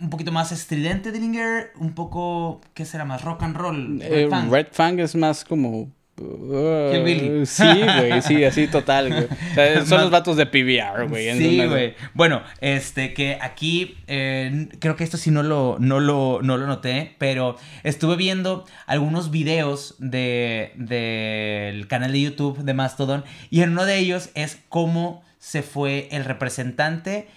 [0.00, 1.72] un poquito más estridente Dillinger.
[1.78, 2.62] Un poco.
[2.72, 3.22] ¿Qué será más?
[3.22, 4.00] Rock and roll.
[4.02, 4.50] Eh, Fang.
[4.50, 5.90] Red Fang es más como.
[6.20, 7.46] Uh, Hillbilly.
[7.46, 9.24] sí, güey, sí, así total, güey.
[9.24, 11.36] O sea, son los vatos de PBR, güey.
[11.36, 11.94] Sí, güey.
[12.14, 16.66] Bueno, este, que aquí, eh, creo que esto sí no lo, no lo, no lo
[16.66, 23.70] noté, pero estuve viendo algunos videos de, del canal de YouTube de Mastodon y en
[23.70, 27.28] uno de ellos es cómo se fue el representante,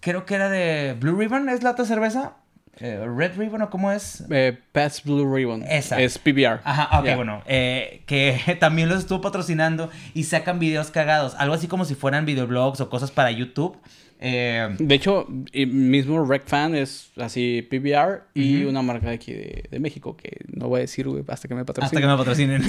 [0.00, 2.37] creo que era de Blue Ribbon, ¿es la otra cerveza?
[2.80, 4.24] Eh, Red Ribbon o cómo es?
[4.30, 4.56] Eh,
[5.04, 5.62] Blue Ribbon.
[5.62, 6.00] Esa.
[6.00, 6.60] Es PBR.
[6.64, 11.66] Ajá, ok, bueno, eh, que también los estuvo patrocinando y sacan videos cagados, algo así
[11.66, 13.76] como si fueran videoblogs o cosas para YouTube,
[14.20, 20.16] Eh, de hecho, mismo RecFan es así PBR y una marca de aquí de, México
[20.16, 21.86] que no voy a decir, hasta que me patrocinen.
[21.86, 22.62] Hasta que me patrocinen.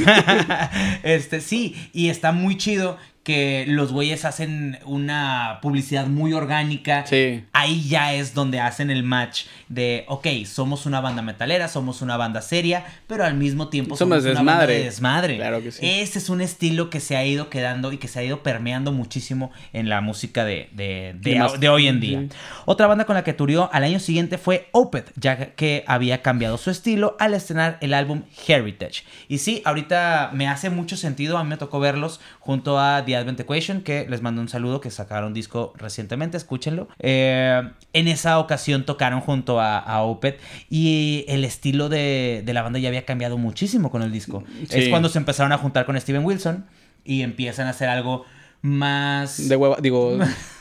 [1.03, 7.05] este, sí, y está muy chido que los güeyes hacen una publicidad muy orgánica.
[7.05, 7.43] Sí.
[7.53, 12.17] Ahí ya es donde hacen el match de, ok, somos una banda metalera, somos una
[12.17, 15.35] banda seria, pero al mismo tiempo somos, una banda de desmadre.
[15.35, 15.79] Claro que sí.
[15.85, 18.91] Ese es un estilo que se ha ido quedando y que se ha ido permeando
[18.91, 21.38] muchísimo en la música de, de, de,
[21.69, 22.23] hoy en día.
[22.65, 26.57] Otra banda con la que turió al año siguiente fue Opeth, ya que había cambiado
[26.57, 29.03] su estilo al estrenar el álbum Heritage.
[29.27, 33.15] Y sí, ahorita me hace mucho sentido, a mí me tocó verlos junto a The
[33.15, 36.87] Advent Equation, que les mando un saludo, que sacaron disco recientemente, escúchenlo.
[36.99, 42.79] Eh, en esa ocasión tocaron junto a, a Opeth y el estilo de, la banda
[42.79, 44.43] ya había cambiado muchísimo con el disco.
[44.69, 46.65] Es cuando se empezaron a juntar con Steven Wilson
[47.03, 48.25] y empiezan a hacer algo
[48.61, 49.47] más...
[49.47, 50.17] De hueva, digo...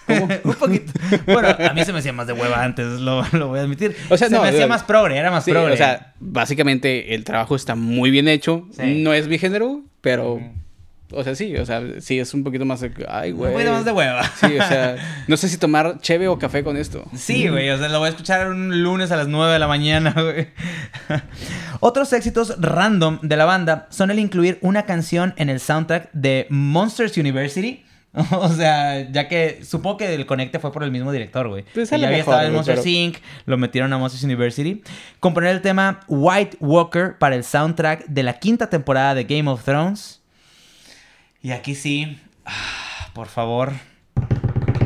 [0.45, 0.93] un poquito.
[1.27, 3.95] Bueno, a mí se me hacía más de hueva antes, lo, voy a admitir.
[4.09, 5.73] O sea, se me hacía más progre, era más progre.
[5.73, 8.67] O sea, básicamente el trabajo está muy bien hecho.
[8.79, 10.41] No es mi género, pero...
[11.11, 12.93] O sea, sí, o sea, sí, es un poquito más de...
[13.09, 13.49] Ay, güey.
[13.49, 14.23] Un poquito más de hueva.
[14.25, 14.97] Sí, o sea,
[15.27, 17.05] no sé si tomar cheve o café con esto.
[17.15, 19.69] Sí, güey, o sea, lo voy a escuchar un lunes a las 9 de la
[19.69, 20.49] mañana, güey.
[21.81, 26.47] Otros éxitos random de la banda son el incluir una canción en el soundtrack de
[26.51, 27.85] Monsters University.
[28.33, 31.65] O sea, ya que supongo que el conecte fue por el mismo director, güey.
[31.75, 34.83] Pues ya había estado en Monsters Inc., lo metieron a Monsters University.
[35.21, 39.65] Componer el tema White Walker para el soundtrack de la quinta temporada de Game of
[39.65, 40.21] Thrones.
[41.41, 43.73] Y aquí sí, ah, por favor,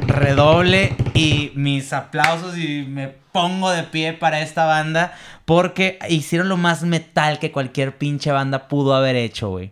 [0.06, 5.14] redoble y mis aplausos y me pongo de pie para esta banda
[5.46, 9.70] porque hicieron lo más metal que cualquier pinche banda pudo haber hecho, güey.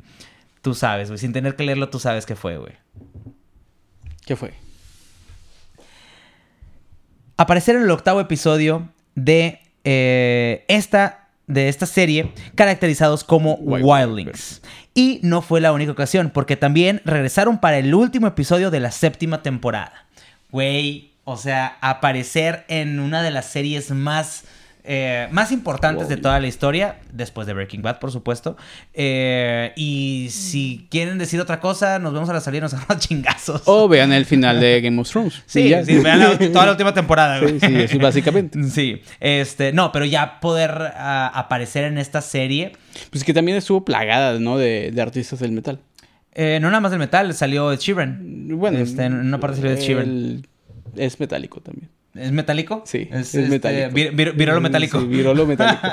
[0.63, 2.73] Tú sabes, güey, sin tener que leerlo, tú sabes qué fue, güey.
[4.31, 4.53] ¿Qué fue?
[7.37, 14.62] Aparecer en el octavo episodio de eh, esta de esta serie caracterizados como Wildlings.
[14.95, 18.93] Y no fue la única ocasión, porque también regresaron para el último episodio de la
[18.93, 20.07] séptima temporada.
[20.53, 24.45] Güey, o sea, aparecer en una de las series más
[24.93, 28.57] eh, más importantes de toda la historia, después de Breaking Bad, por supuesto.
[28.93, 33.62] Eh, y si quieren decir otra cosa, nos vemos a la salida, nos agarramos chingazos.
[33.66, 35.45] O vean el final de Game of Thrones.
[35.47, 37.38] Sí, sí vean toda la última temporada.
[37.38, 38.59] Sí, sí, básicamente.
[38.70, 42.72] Sí, este, no, pero ya poder ah, aparecer en esta serie.
[43.11, 44.59] Pues que también estuvo plagada, ¿no?
[44.59, 45.78] De, artistas del metal.
[46.34, 48.49] Eh, no nada más del metal, salió Ed Sheeran.
[48.59, 50.47] Bueno, este, en una parte salió Ed Sheeran.
[50.97, 51.91] Es metálico también.
[52.15, 52.83] ¿Es metálico?
[52.87, 53.95] Sí, es, es metálico.
[54.35, 55.01] virolo metálico.
[55.01, 55.81] Sí, virolo metálico.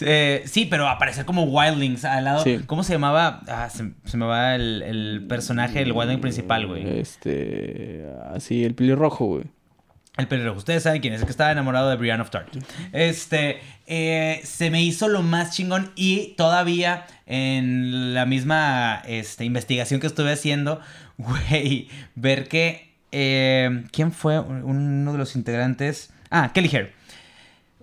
[0.00, 2.44] Eh, sí, pero aparecer como Wildlings al lado.
[2.66, 3.40] ¿Cómo se llamaba?
[3.48, 7.00] Ah, se, me va el, el, personaje, el Wildling principal, güey.
[7.00, 8.06] Este.
[8.34, 9.44] Así, el pelirrojo, güey.
[10.18, 10.58] El pelirrojo.
[10.58, 12.48] Ustedes saben quién es, el que estaba enamorado de Brienne of Tart.
[12.92, 13.60] Este.
[13.86, 20.06] Eh, se me hizo lo más chingón y todavía en la misma este, investigación que
[20.06, 20.80] estuve haciendo,
[21.18, 26.10] güey, ver que eh, ¿Quién fue uno de los integrantes?
[26.30, 26.92] Ah, Kelly Hare.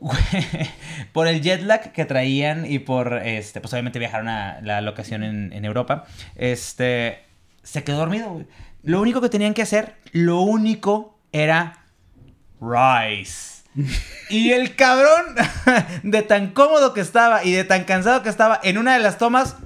[1.13, 5.23] por el jet lag que traían y por, este, pues obviamente viajaron a la locación
[5.23, 6.05] en, Europa,
[6.35, 7.23] este,
[7.61, 8.43] se quedó dormido,
[8.83, 11.85] Lo único que tenían que hacer, lo único era
[12.59, 13.63] Rise.
[14.29, 15.35] Y el cabrón,
[16.03, 19.17] de tan cómodo que estaba y de tan cansado que estaba, en una de las
[19.17, 19.57] tomas,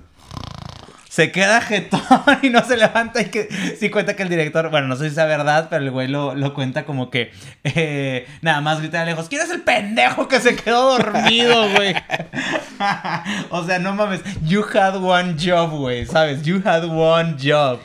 [1.10, 2.01] se queda jetón
[2.41, 3.47] y no se levanta y que
[3.80, 6.53] sí cuenta que el director, bueno, no sé si es verdad, pero el güey lo,
[6.53, 7.32] cuenta como que
[7.64, 11.95] eh, nada más grita de lejos, ¿quién es el pendejo que se quedó dormido, güey?
[13.49, 16.43] o sea, no mames, you had one job, güey, ¿sabes?
[16.43, 17.80] You had one job.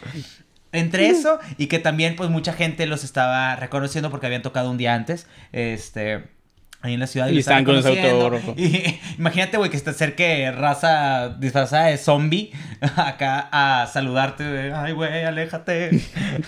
[0.75, 4.79] Entre eso y que también pues mucha gente los estaba reconociendo porque habían tocado un
[4.79, 6.25] día antes, este
[6.83, 7.29] ahí en la ciudad.
[7.29, 8.55] Y, están con ese autógrafo.
[8.57, 12.53] Y, imagínate, güey, que se te acerque raza disfrazada de zombie
[12.97, 14.73] acá a saludarte.
[14.75, 15.91] Ay, güey, aléjate.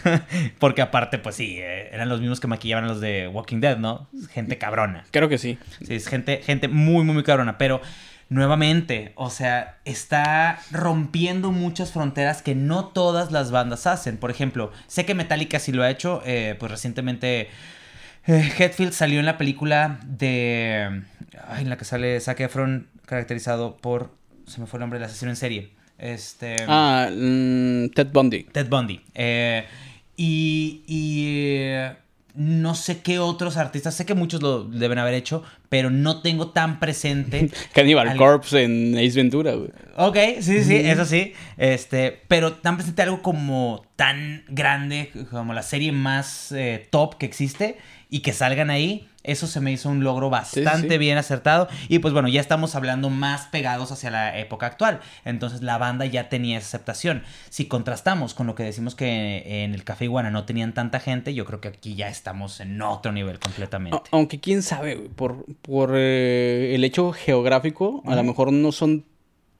[0.58, 4.08] Porque aparte, pues sí, eh, eran los mismos que maquillaban los de Walking Dead, ¿no?
[4.32, 5.04] Gente cabrona.
[5.12, 5.58] Creo que sí.
[5.86, 7.56] Sí, es gente, gente muy, muy, muy cabrona.
[7.56, 7.80] Pero
[8.28, 14.16] nuevamente, o sea, está rompiendo muchas fronteras que no todas las bandas hacen.
[14.16, 17.48] Por ejemplo, sé que Metallica sí lo ha hecho, eh, pues recientemente
[18.26, 21.02] eh, Hetfield salió en la película de.
[21.48, 24.10] Ay, en la que sale Zac Efron, caracterizado por.
[24.46, 25.72] Se me fue el nombre de la sesión en serie.
[25.98, 26.56] Este.
[26.66, 28.44] Ah, mm, Ted Bundy.
[28.44, 29.00] Ted Bundy.
[29.14, 29.64] Eh,
[30.16, 30.82] y.
[30.86, 32.04] y
[32.34, 36.50] no sé qué otros artistas, sé que muchos lo deben haber hecho, pero no tengo
[36.50, 37.48] tan presente.
[37.72, 38.16] Cannibal al...
[38.16, 39.70] Corpse en Ace Ventura, güey.
[39.96, 41.32] Ok, sí, sí, eso sí.
[41.56, 47.26] Este, pero tan presente algo como tan grande, como la serie más eh, top que
[47.26, 47.78] existe
[48.14, 49.08] y que salgan ahí.
[49.24, 51.66] Eso se me hizo un logro bastante bien acertado.
[51.88, 55.00] Y pues bueno, ya estamos hablando más pegados hacia la época actual.
[55.24, 57.24] Entonces la banda ya tenía esa aceptación.
[57.50, 61.34] Si contrastamos con lo que decimos que en el Café Iguana no tenían tanta gente,
[61.34, 63.98] yo creo que aquí ya estamos en otro nivel completamente.
[64.12, 69.06] Aunque quién sabe, por, por eh, el hecho geográfico, a lo mejor no son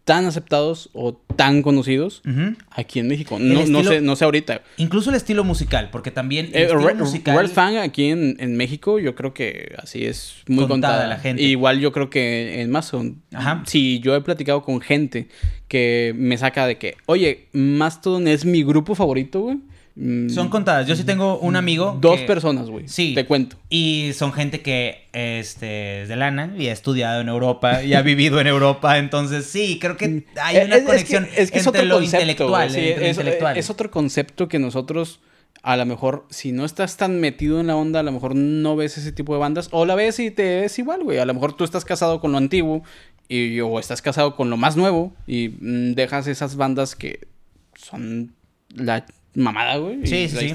[0.05, 2.23] tan aceptados o tan conocidos
[2.71, 3.39] aquí en México.
[3.41, 4.61] No, no, sé, no sé ahorita.
[4.77, 7.49] Incluso el estilo musical, porque también el eh, musical...
[7.49, 11.43] Fan aquí en, en, México, yo creo que así es muy contada, la gente.
[11.43, 13.23] Igual yo creo que en Mastodon.
[13.33, 13.63] Ajá.
[13.67, 15.29] Sí, yo he platicado con gente
[15.69, 19.59] que me saca de que, oye, Mastodon es mi grupo favorito, güey.
[19.97, 20.89] Mm, son contadas.
[20.89, 21.97] Yo sí tengo un amigo.
[22.01, 22.89] Dos personas, güey.
[22.89, 23.15] Sí.
[23.15, 23.57] Te cuento.
[23.69, 28.03] Y son gente que este, es de lana y ha estudiado en Europa y ha
[28.03, 28.99] vivido en Europa.
[28.99, 32.75] Entonces, sí, creo que hay una conexión es que, es entre lo intelectual.
[32.75, 35.21] es, otro concepto que nosotros,
[35.63, 38.75] a lo mejor, si no estás tan metido en la onda, a lo mejor no
[38.75, 39.69] ves ese tipo de bandas.
[39.71, 41.19] O la ves y te es igual, güey.
[41.19, 42.83] A lo mejor tú estás casado con lo antiguo
[43.29, 47.29] y, o estás casado con lo más nuevo y mm, dejas esas bandas que
[47.77, 48.35] son
[48.71, 50.07] la mamada, güey.
[50.07, 50.55] Sí, sí, sí.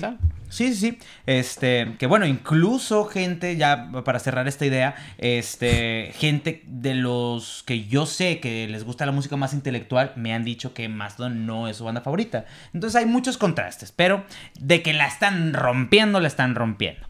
[0.49, 6.95] Sí, sí, Este, que bueno, incluso gente, ya para cerrar esta idea, este, gente de
[6.95, 10.89] los que yo sé que les gusta la música más intelectual, me han dicho que
[10.89, 12.45] Mastodon no es su banda favorita.
[12.73, 14.25] Entonces hay muchos contrastes, pero
[14.59, 17.05] de que la están rompiendo, la están rompiendo.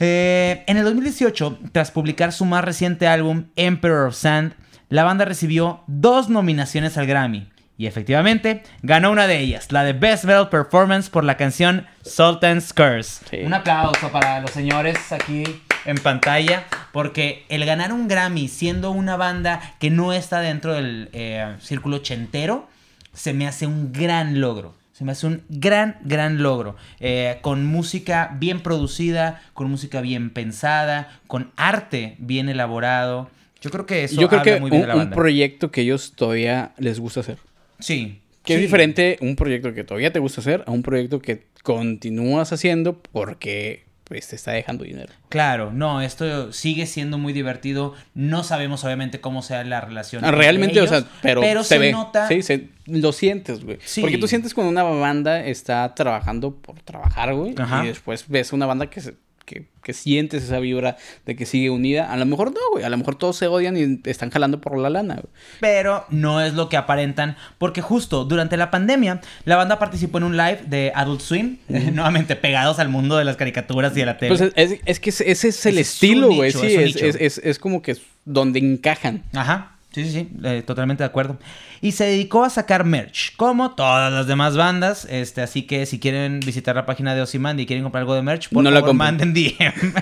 [0.00, 4.54] Eh, en el 2018, tras publicar su más reciente álbum, Emperor of Sand,
[4.88, 7.48] la banda recibió dos nominaciones al Grammy.
[7.78, 12.72] Y efectivamente, ganó una de ellas, la de Best Metal Performance por la canción Sultan's
[12.72, 13.44] Curse.
[13.44, 15.44] Un aplauso para los señores aquí
[15.84, 21.10] en pantalla, porque el ganar un Grammy siendo una banda que no está dentro del
[21.12, 22.66] eh, círculo chentero,
[23.12, 24.74] se me hace un gran logro.
[24.92, 26.76] Se me hace un gran, gran logro.
[27.00, 33.28] Eh, con música bien producida, con música bien pensada, con arte bien elaborado.
[33.60, 35.14] Yo creo que eso Yo creo que muy bien un, de la banda.
[35.14, 37.36] un proyecto que ellos todavía les gusta hacer.
[37.78, 38.20] Sí.
[38.44, 42.52] Que es diferente un proyecto que todavía te gusta hacer a un proyecto que continúas
[42.52, 45.12] haciendo porque pues te está dejando dinero.
[45.28, 47.94] Claro, no, esto sigue siendo muy divertido.
[48.14, 50.24] No sabemos obviamente cómo sea la relación.
[50.24, 51.90] Ah, realmente, o sea, pero, se, ve.
[51.90, 52.28] nota.
[52.28, 53.78] Sí, se, lo sientes, güey.
[54.00, 57.56] Porque tú sientes cuando una banda está trabajando por trabajar, güey.
[57.82, 59.14] Y después ves una banda que se,
[59.46, 62.12] que, sientes esa vibra de que sigue unida.
[62.12, 62.84] A lo mejor no, güey.
[62.84, 65.32] A lo mejor todos se odian y están jalando por la lana, güey.
[65.60, 70.24] Pero no es lo que aparentan, porque justo durante la pandemia, la banda participó en
[70.24, 74.18] un live de Adult Swim, nuevamente pegados al mundo de las caricaturas y de la
[74.18, 74.36] tele.
[74.36, 76.50] Pues es, que ese es el estilo, güey.
[76.50, 79.22] Sí, es, es como que donde encajan.
[79.32, 79.75] Ajá.
[79.96, 81.38] Sí, sí, sí, eh, totalmente de acuerdo.
[81.80, 85.06] Y se dedicó a sacar merch, como todas las demás bandas.
[85.08, 88.20] Este, así que si quieren visitar la página de Osiman y quieren comprar algo de
[88.20, 89.72] merch, por no favor, manden DM.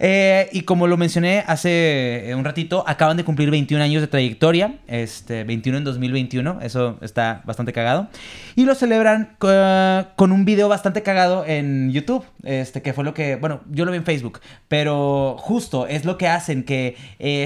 [0.00, 4.06] Eh, y como lo mencioné hace eh, un ratito, acaban de cumplir 21 años de
[4.06, 4.76] trayectoria.
[4.86, 6.60] Este, 21 en 2021.
[6.62, 8.06] Eso está bastante cagado.
[8.54, 12.24] Y lo celebran con un video bastante cagado en YouTube.
[12.44, 13.34] Este, que fue lo que.
[13.34, 14.38] Bueno, yo lo vi en Facebook.
[14.68, 16.96] Pero justo es lo que hacen, que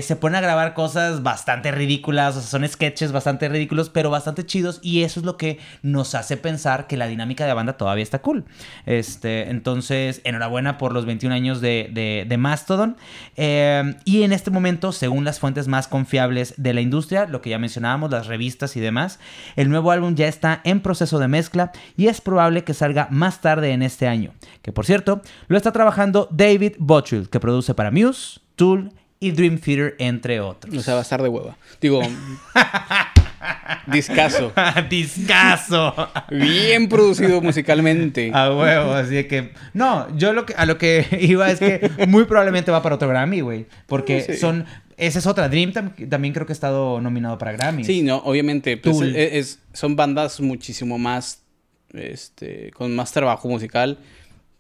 [0.03, 4.47] se ponen a grabar cosas bastante ridículas, o sea, son sketches bastante ridículos, pero bastante
[4.47, 7.77] chidos y eso es lo que nos hace pensar que la dinámica de la banda
[7.77, 8.45] todavía está cool.
[8.87, 11.91] Este, entonces, enhorabuena por los 21 años de,
[12.27, 12.97] de, Mastodon.
[13.37, 17.51] Eh, y en este momento, según las fuentes más confiables de la industria, lo que
[17.51, 19.19] ya mencionábamos, las revistas y demás,
[19.57, 23.41] el nuevo álbum ya está en proceso de mezcla y es probable que salga más
[23.41, 24.33] tarde en este año.
[24.63, 28.93] Que por cierto, lo está trabajando David Bottrill, que produce para Muse, Tool
[29.23, 30.77] y Dream Theater, entre otros.
[30.77, 31.57] O sea, va a estar de hueva.
[31.81, 32.03] Digo,
[33.87, 34.53] discaso.
[34.91, 35.95] discaso.
[36.29, 38.33] Bien producido musicalmente.
[38.35, 39.53] A huevo, así que...
[39.75, 43.07] No, yo lo que, a lo que iba es que muy probablemente va para otro
[43.07, 43.67] Grammy, güey.
[43.87, 44.67] Porque son...
[44.97, 45.49] Esa es otra.
[45.49, 47.85] Dream también creo que ha estado nominado para Grammy.
[47.85, 48.77] Sí, no, obviamente.
[48.77, 51.45] Pues, es, son bandas muchísimo más...
[51.93, 53.99] Este, con más trabajo musical.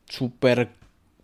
[0.08, 0.68] Súper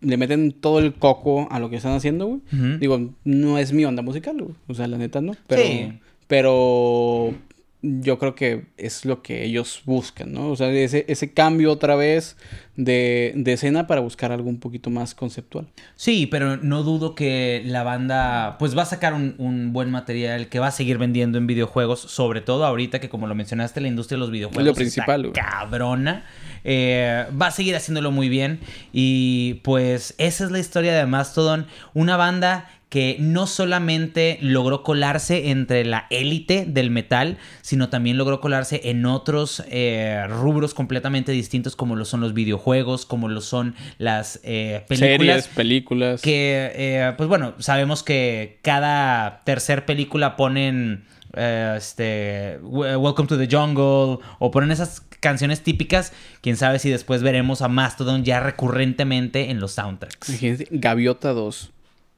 [0.01, 2.41] le meten todo el coco a lo que están haciendo, güey.
[2.79, 4.55] Digo, no es mi onda musical, güey.
[4.67, 5.35] O sea, la neta no.
[5.47, 5.93] Pero, sí.
[6.27, 7.33] pero
[7.81, 10.49] yo creo que es lo que ellos buscan, ¿no?
[10.49, 12.35] O sea, ese, ese cambio otra vez
[12.75, 15.67] de, de, escena para buscar algo un poquito más conceptual.
[15.95, 20.49] Sí, pero no dudo que la banda pues va a sacar un, un, buen material
[20.49, 23.87] que va a seguir vendiendo en videojuegos, sobre todo ahorita que como lo mencionaste, la
[23.87, 26.25] industria de los videojuegos lo principal, está cabrona.
[26.65, 28.59] Eh, va a seguir haciéndolo muy bien
[28.91, 35.51] y pues esa es la historia de Mastodon, una banda que no solamente logró colarse
[35.51, 41.75] entre la élite del metal, sino también logró colarse en otros eh, rubros completamente distintos
[41.75, 45.17] como lo son los videojuegos, como lo son las eh, películas.
[45.17, 46.21] Series, películas.
[46.21, 51.05] Que, eh, pues bueno, sabemos que cada tercer película ponen...
[51.37, 56.11] este Welcome to the Jungle o ponen esas canciones típicas
[56.41, 61.71] quién sabe si después veremos a Mastodon ya recurrentemente en los soundtracks Gaviota 2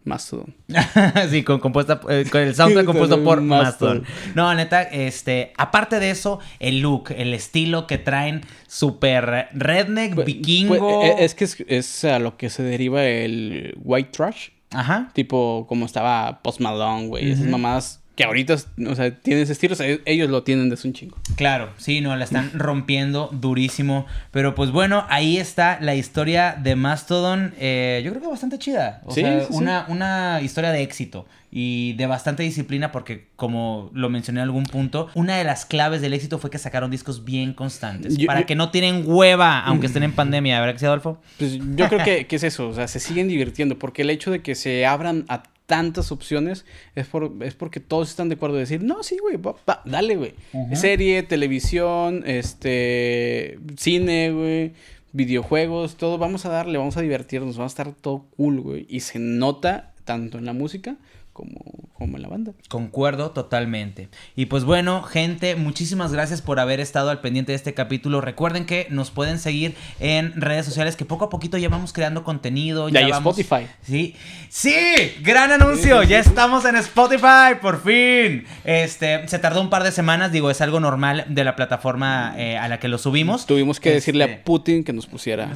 [0.03, 0.55] Mastodon.
[1.29, 4.03] sí, con, compuesta, eh, con el soundtrack compuesto por Mastodon.
[4.35, 10.25] No, neta, este, aparte de eso, el look, el estilo que traen, súper redneck, pues,
[10.25, 10.77] vikingo.
[10.77, 14.49] Pues, es que es, a lo que se deriva el white trash.
[14.71, 15.11] Ajá.
[15.13, 17.31] Tipo como estaba Post Malone, güey.
[17.31, 18.55] Esas mamadas que ahorita,
[18.87, 21.17] o sea, tienen ese estilo, o sea, ellos lo tienen desde un chingo.
[21.35, 24.05] Claro, sí, no, la están rompiendo durísimo.
[24.29, 27.55] Pero pues bueno, ahí está la historia de Mastodon.
[27.59, 29.01] Eh, yo creo que bastante chida.
[29.05, 34.39] O sea, una, una historia de éxito y de bastante disciplina porque como lo mencioné
[34.39, 38.17] en algún punto, una de las claves del éxito fue que sacaron discos bien constantes,
[38.25, 41.19] para que no tienen hueva aunque estén en pandemia, ¿verdad que sí, Adolfo?
[41.37, 44.31] Pues yo creo que, que, es eso, o sea, se siguen divirtiendo porque el hecho
[44.31, 46.65] de que se abran a tantas opciones,
[46.95, 49.39] es, por, es porque todos están de acuerdo de decir, no, sí, güey,
[49.85, 50.33] dale, güey.
[50.73, 54.73] Serie, televisión, este, cine, güey,
[55.13, 58.85] videojuegos, todo, vamos a darle, vamos a divertirnos, vamos a estar todo cool, güey.
[58.89, 60.97] Y se nota tanto en la música
[61.33, 62.51] como, como en la banda.
[62.67, 64.09] Concuerdo totalmente.
[64.35, 68.21] Y pues bueno, gente, muchísimas gracias por haber estado al pendiente de este capítulo.
[68.21, 72.23] Recuerden que nos pueden seguir en redes sociales, que poco a poquito ya vamos creando
[72.23, 72.89] contenido.
[72.89, 73.67] Ya, ya hay Spotify.
[73.81, 74.15] Sí,
[74.49, 74.75] sí,
[75.21, 76.03] gran anuncio.
[76.03, 78.45] Ya estamos en Spotify, por fin.
[78.63, 82.57] Este, se tardó un par de semanas, digo, es algo normal de la plataforma eh,
[82.57, 83.45] a la que lo subimos.
[83.45, 85.47] Tuvimos que decirle a este, Putin que nos pusiera.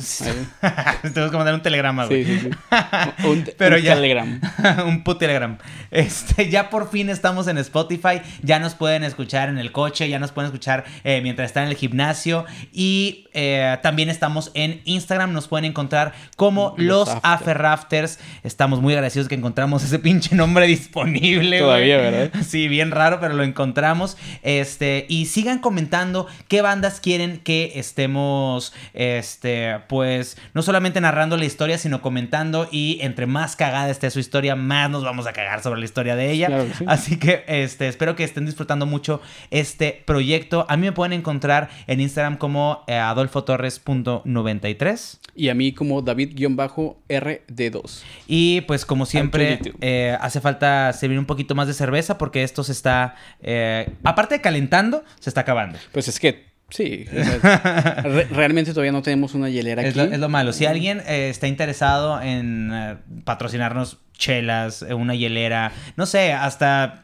[1.02, 2.24] Tuvimos que mandar un telegrama, güey.
[2.24, 2.50] Sí, sí, sí.
[3.28, 4.40] Un, Pero ya, telegram.
[4.86, 5.58] un put telegram.
[5.92, 10.20] Este, ya por fin estamos en Spotify, ya nos pueden escuchar en el coche, ya
[10.20, 15.32] nos pueden escuchar eh, mientras están en el gimnasio y eh, también estamos en Instagram,
[15.34, 18.20] nos pueden encontrar como Los, Aferrafters.
[18.44, 21.60] Estamos muy agradecidos que encontramos ese pinche nombre disponible.
[21.60, 22.32] Todavía, ¿verdad?
[22.46, 24.18] Sí, bien raro, pero lo encontramos.
[24.42, 31.46] Este, y sigan comentando qué bandas quieren que estemos, este, pues, no solamente narrando la
[31.46, 35.55] historia, sino comentando y entre más cagada esté su historia, más nos vamos a cagar
[35.62, 36.66] sobre la historia de ella.
[36.88, 39.20] Así que este, espero que estén disfrutando mucho
[39.52, 40.66] este proyecto.
[40.70, 45.20] A mí me pueden encontrar en Instagram como eh, adolfotorres.93.
[45.38, 48.04] Y a mí como David-RD2.
[48.28, 52.64] Y pues como siempre, eh, hace falta servir un poquito más de cerveza porque esto
[52.64, 55.78] se está, eh, aparte de calentando, se está acabando.
[55.92, 57.06] Pues es que Sí,
[58.32, 60.00] realmente todavía no tenemos una hielera aquí.
[60.00, 60.52] Es lo, malo.
[60.52, 67.04] Si alguien está interesado en patrocinarnos chelas, una hielera, no sé, hasta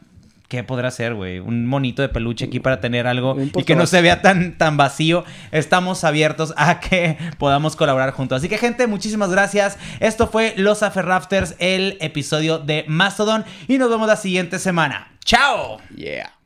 [0.52, 1.38] ¿Qué podrá ser, güey?
[1.38, 4.76] Un monito de peluche aquí para tener algo y que no se vea tan, tan
[4.76, 5.24] vacío.
[5.50, 8.36] Estamos abiertos a que podamos colaborar juntos.
[8.36, 9.78] Así que, gente, muchísimas gracias.
[9.98, 13.46] Esto fue Los Aferrafters, el episodio de Mastodon.
[13.66, 15.16] Y nos vemos la siguiente semana.
[15.24, 15.80] ¡Chao!
[15.96, 16.41] Yeah.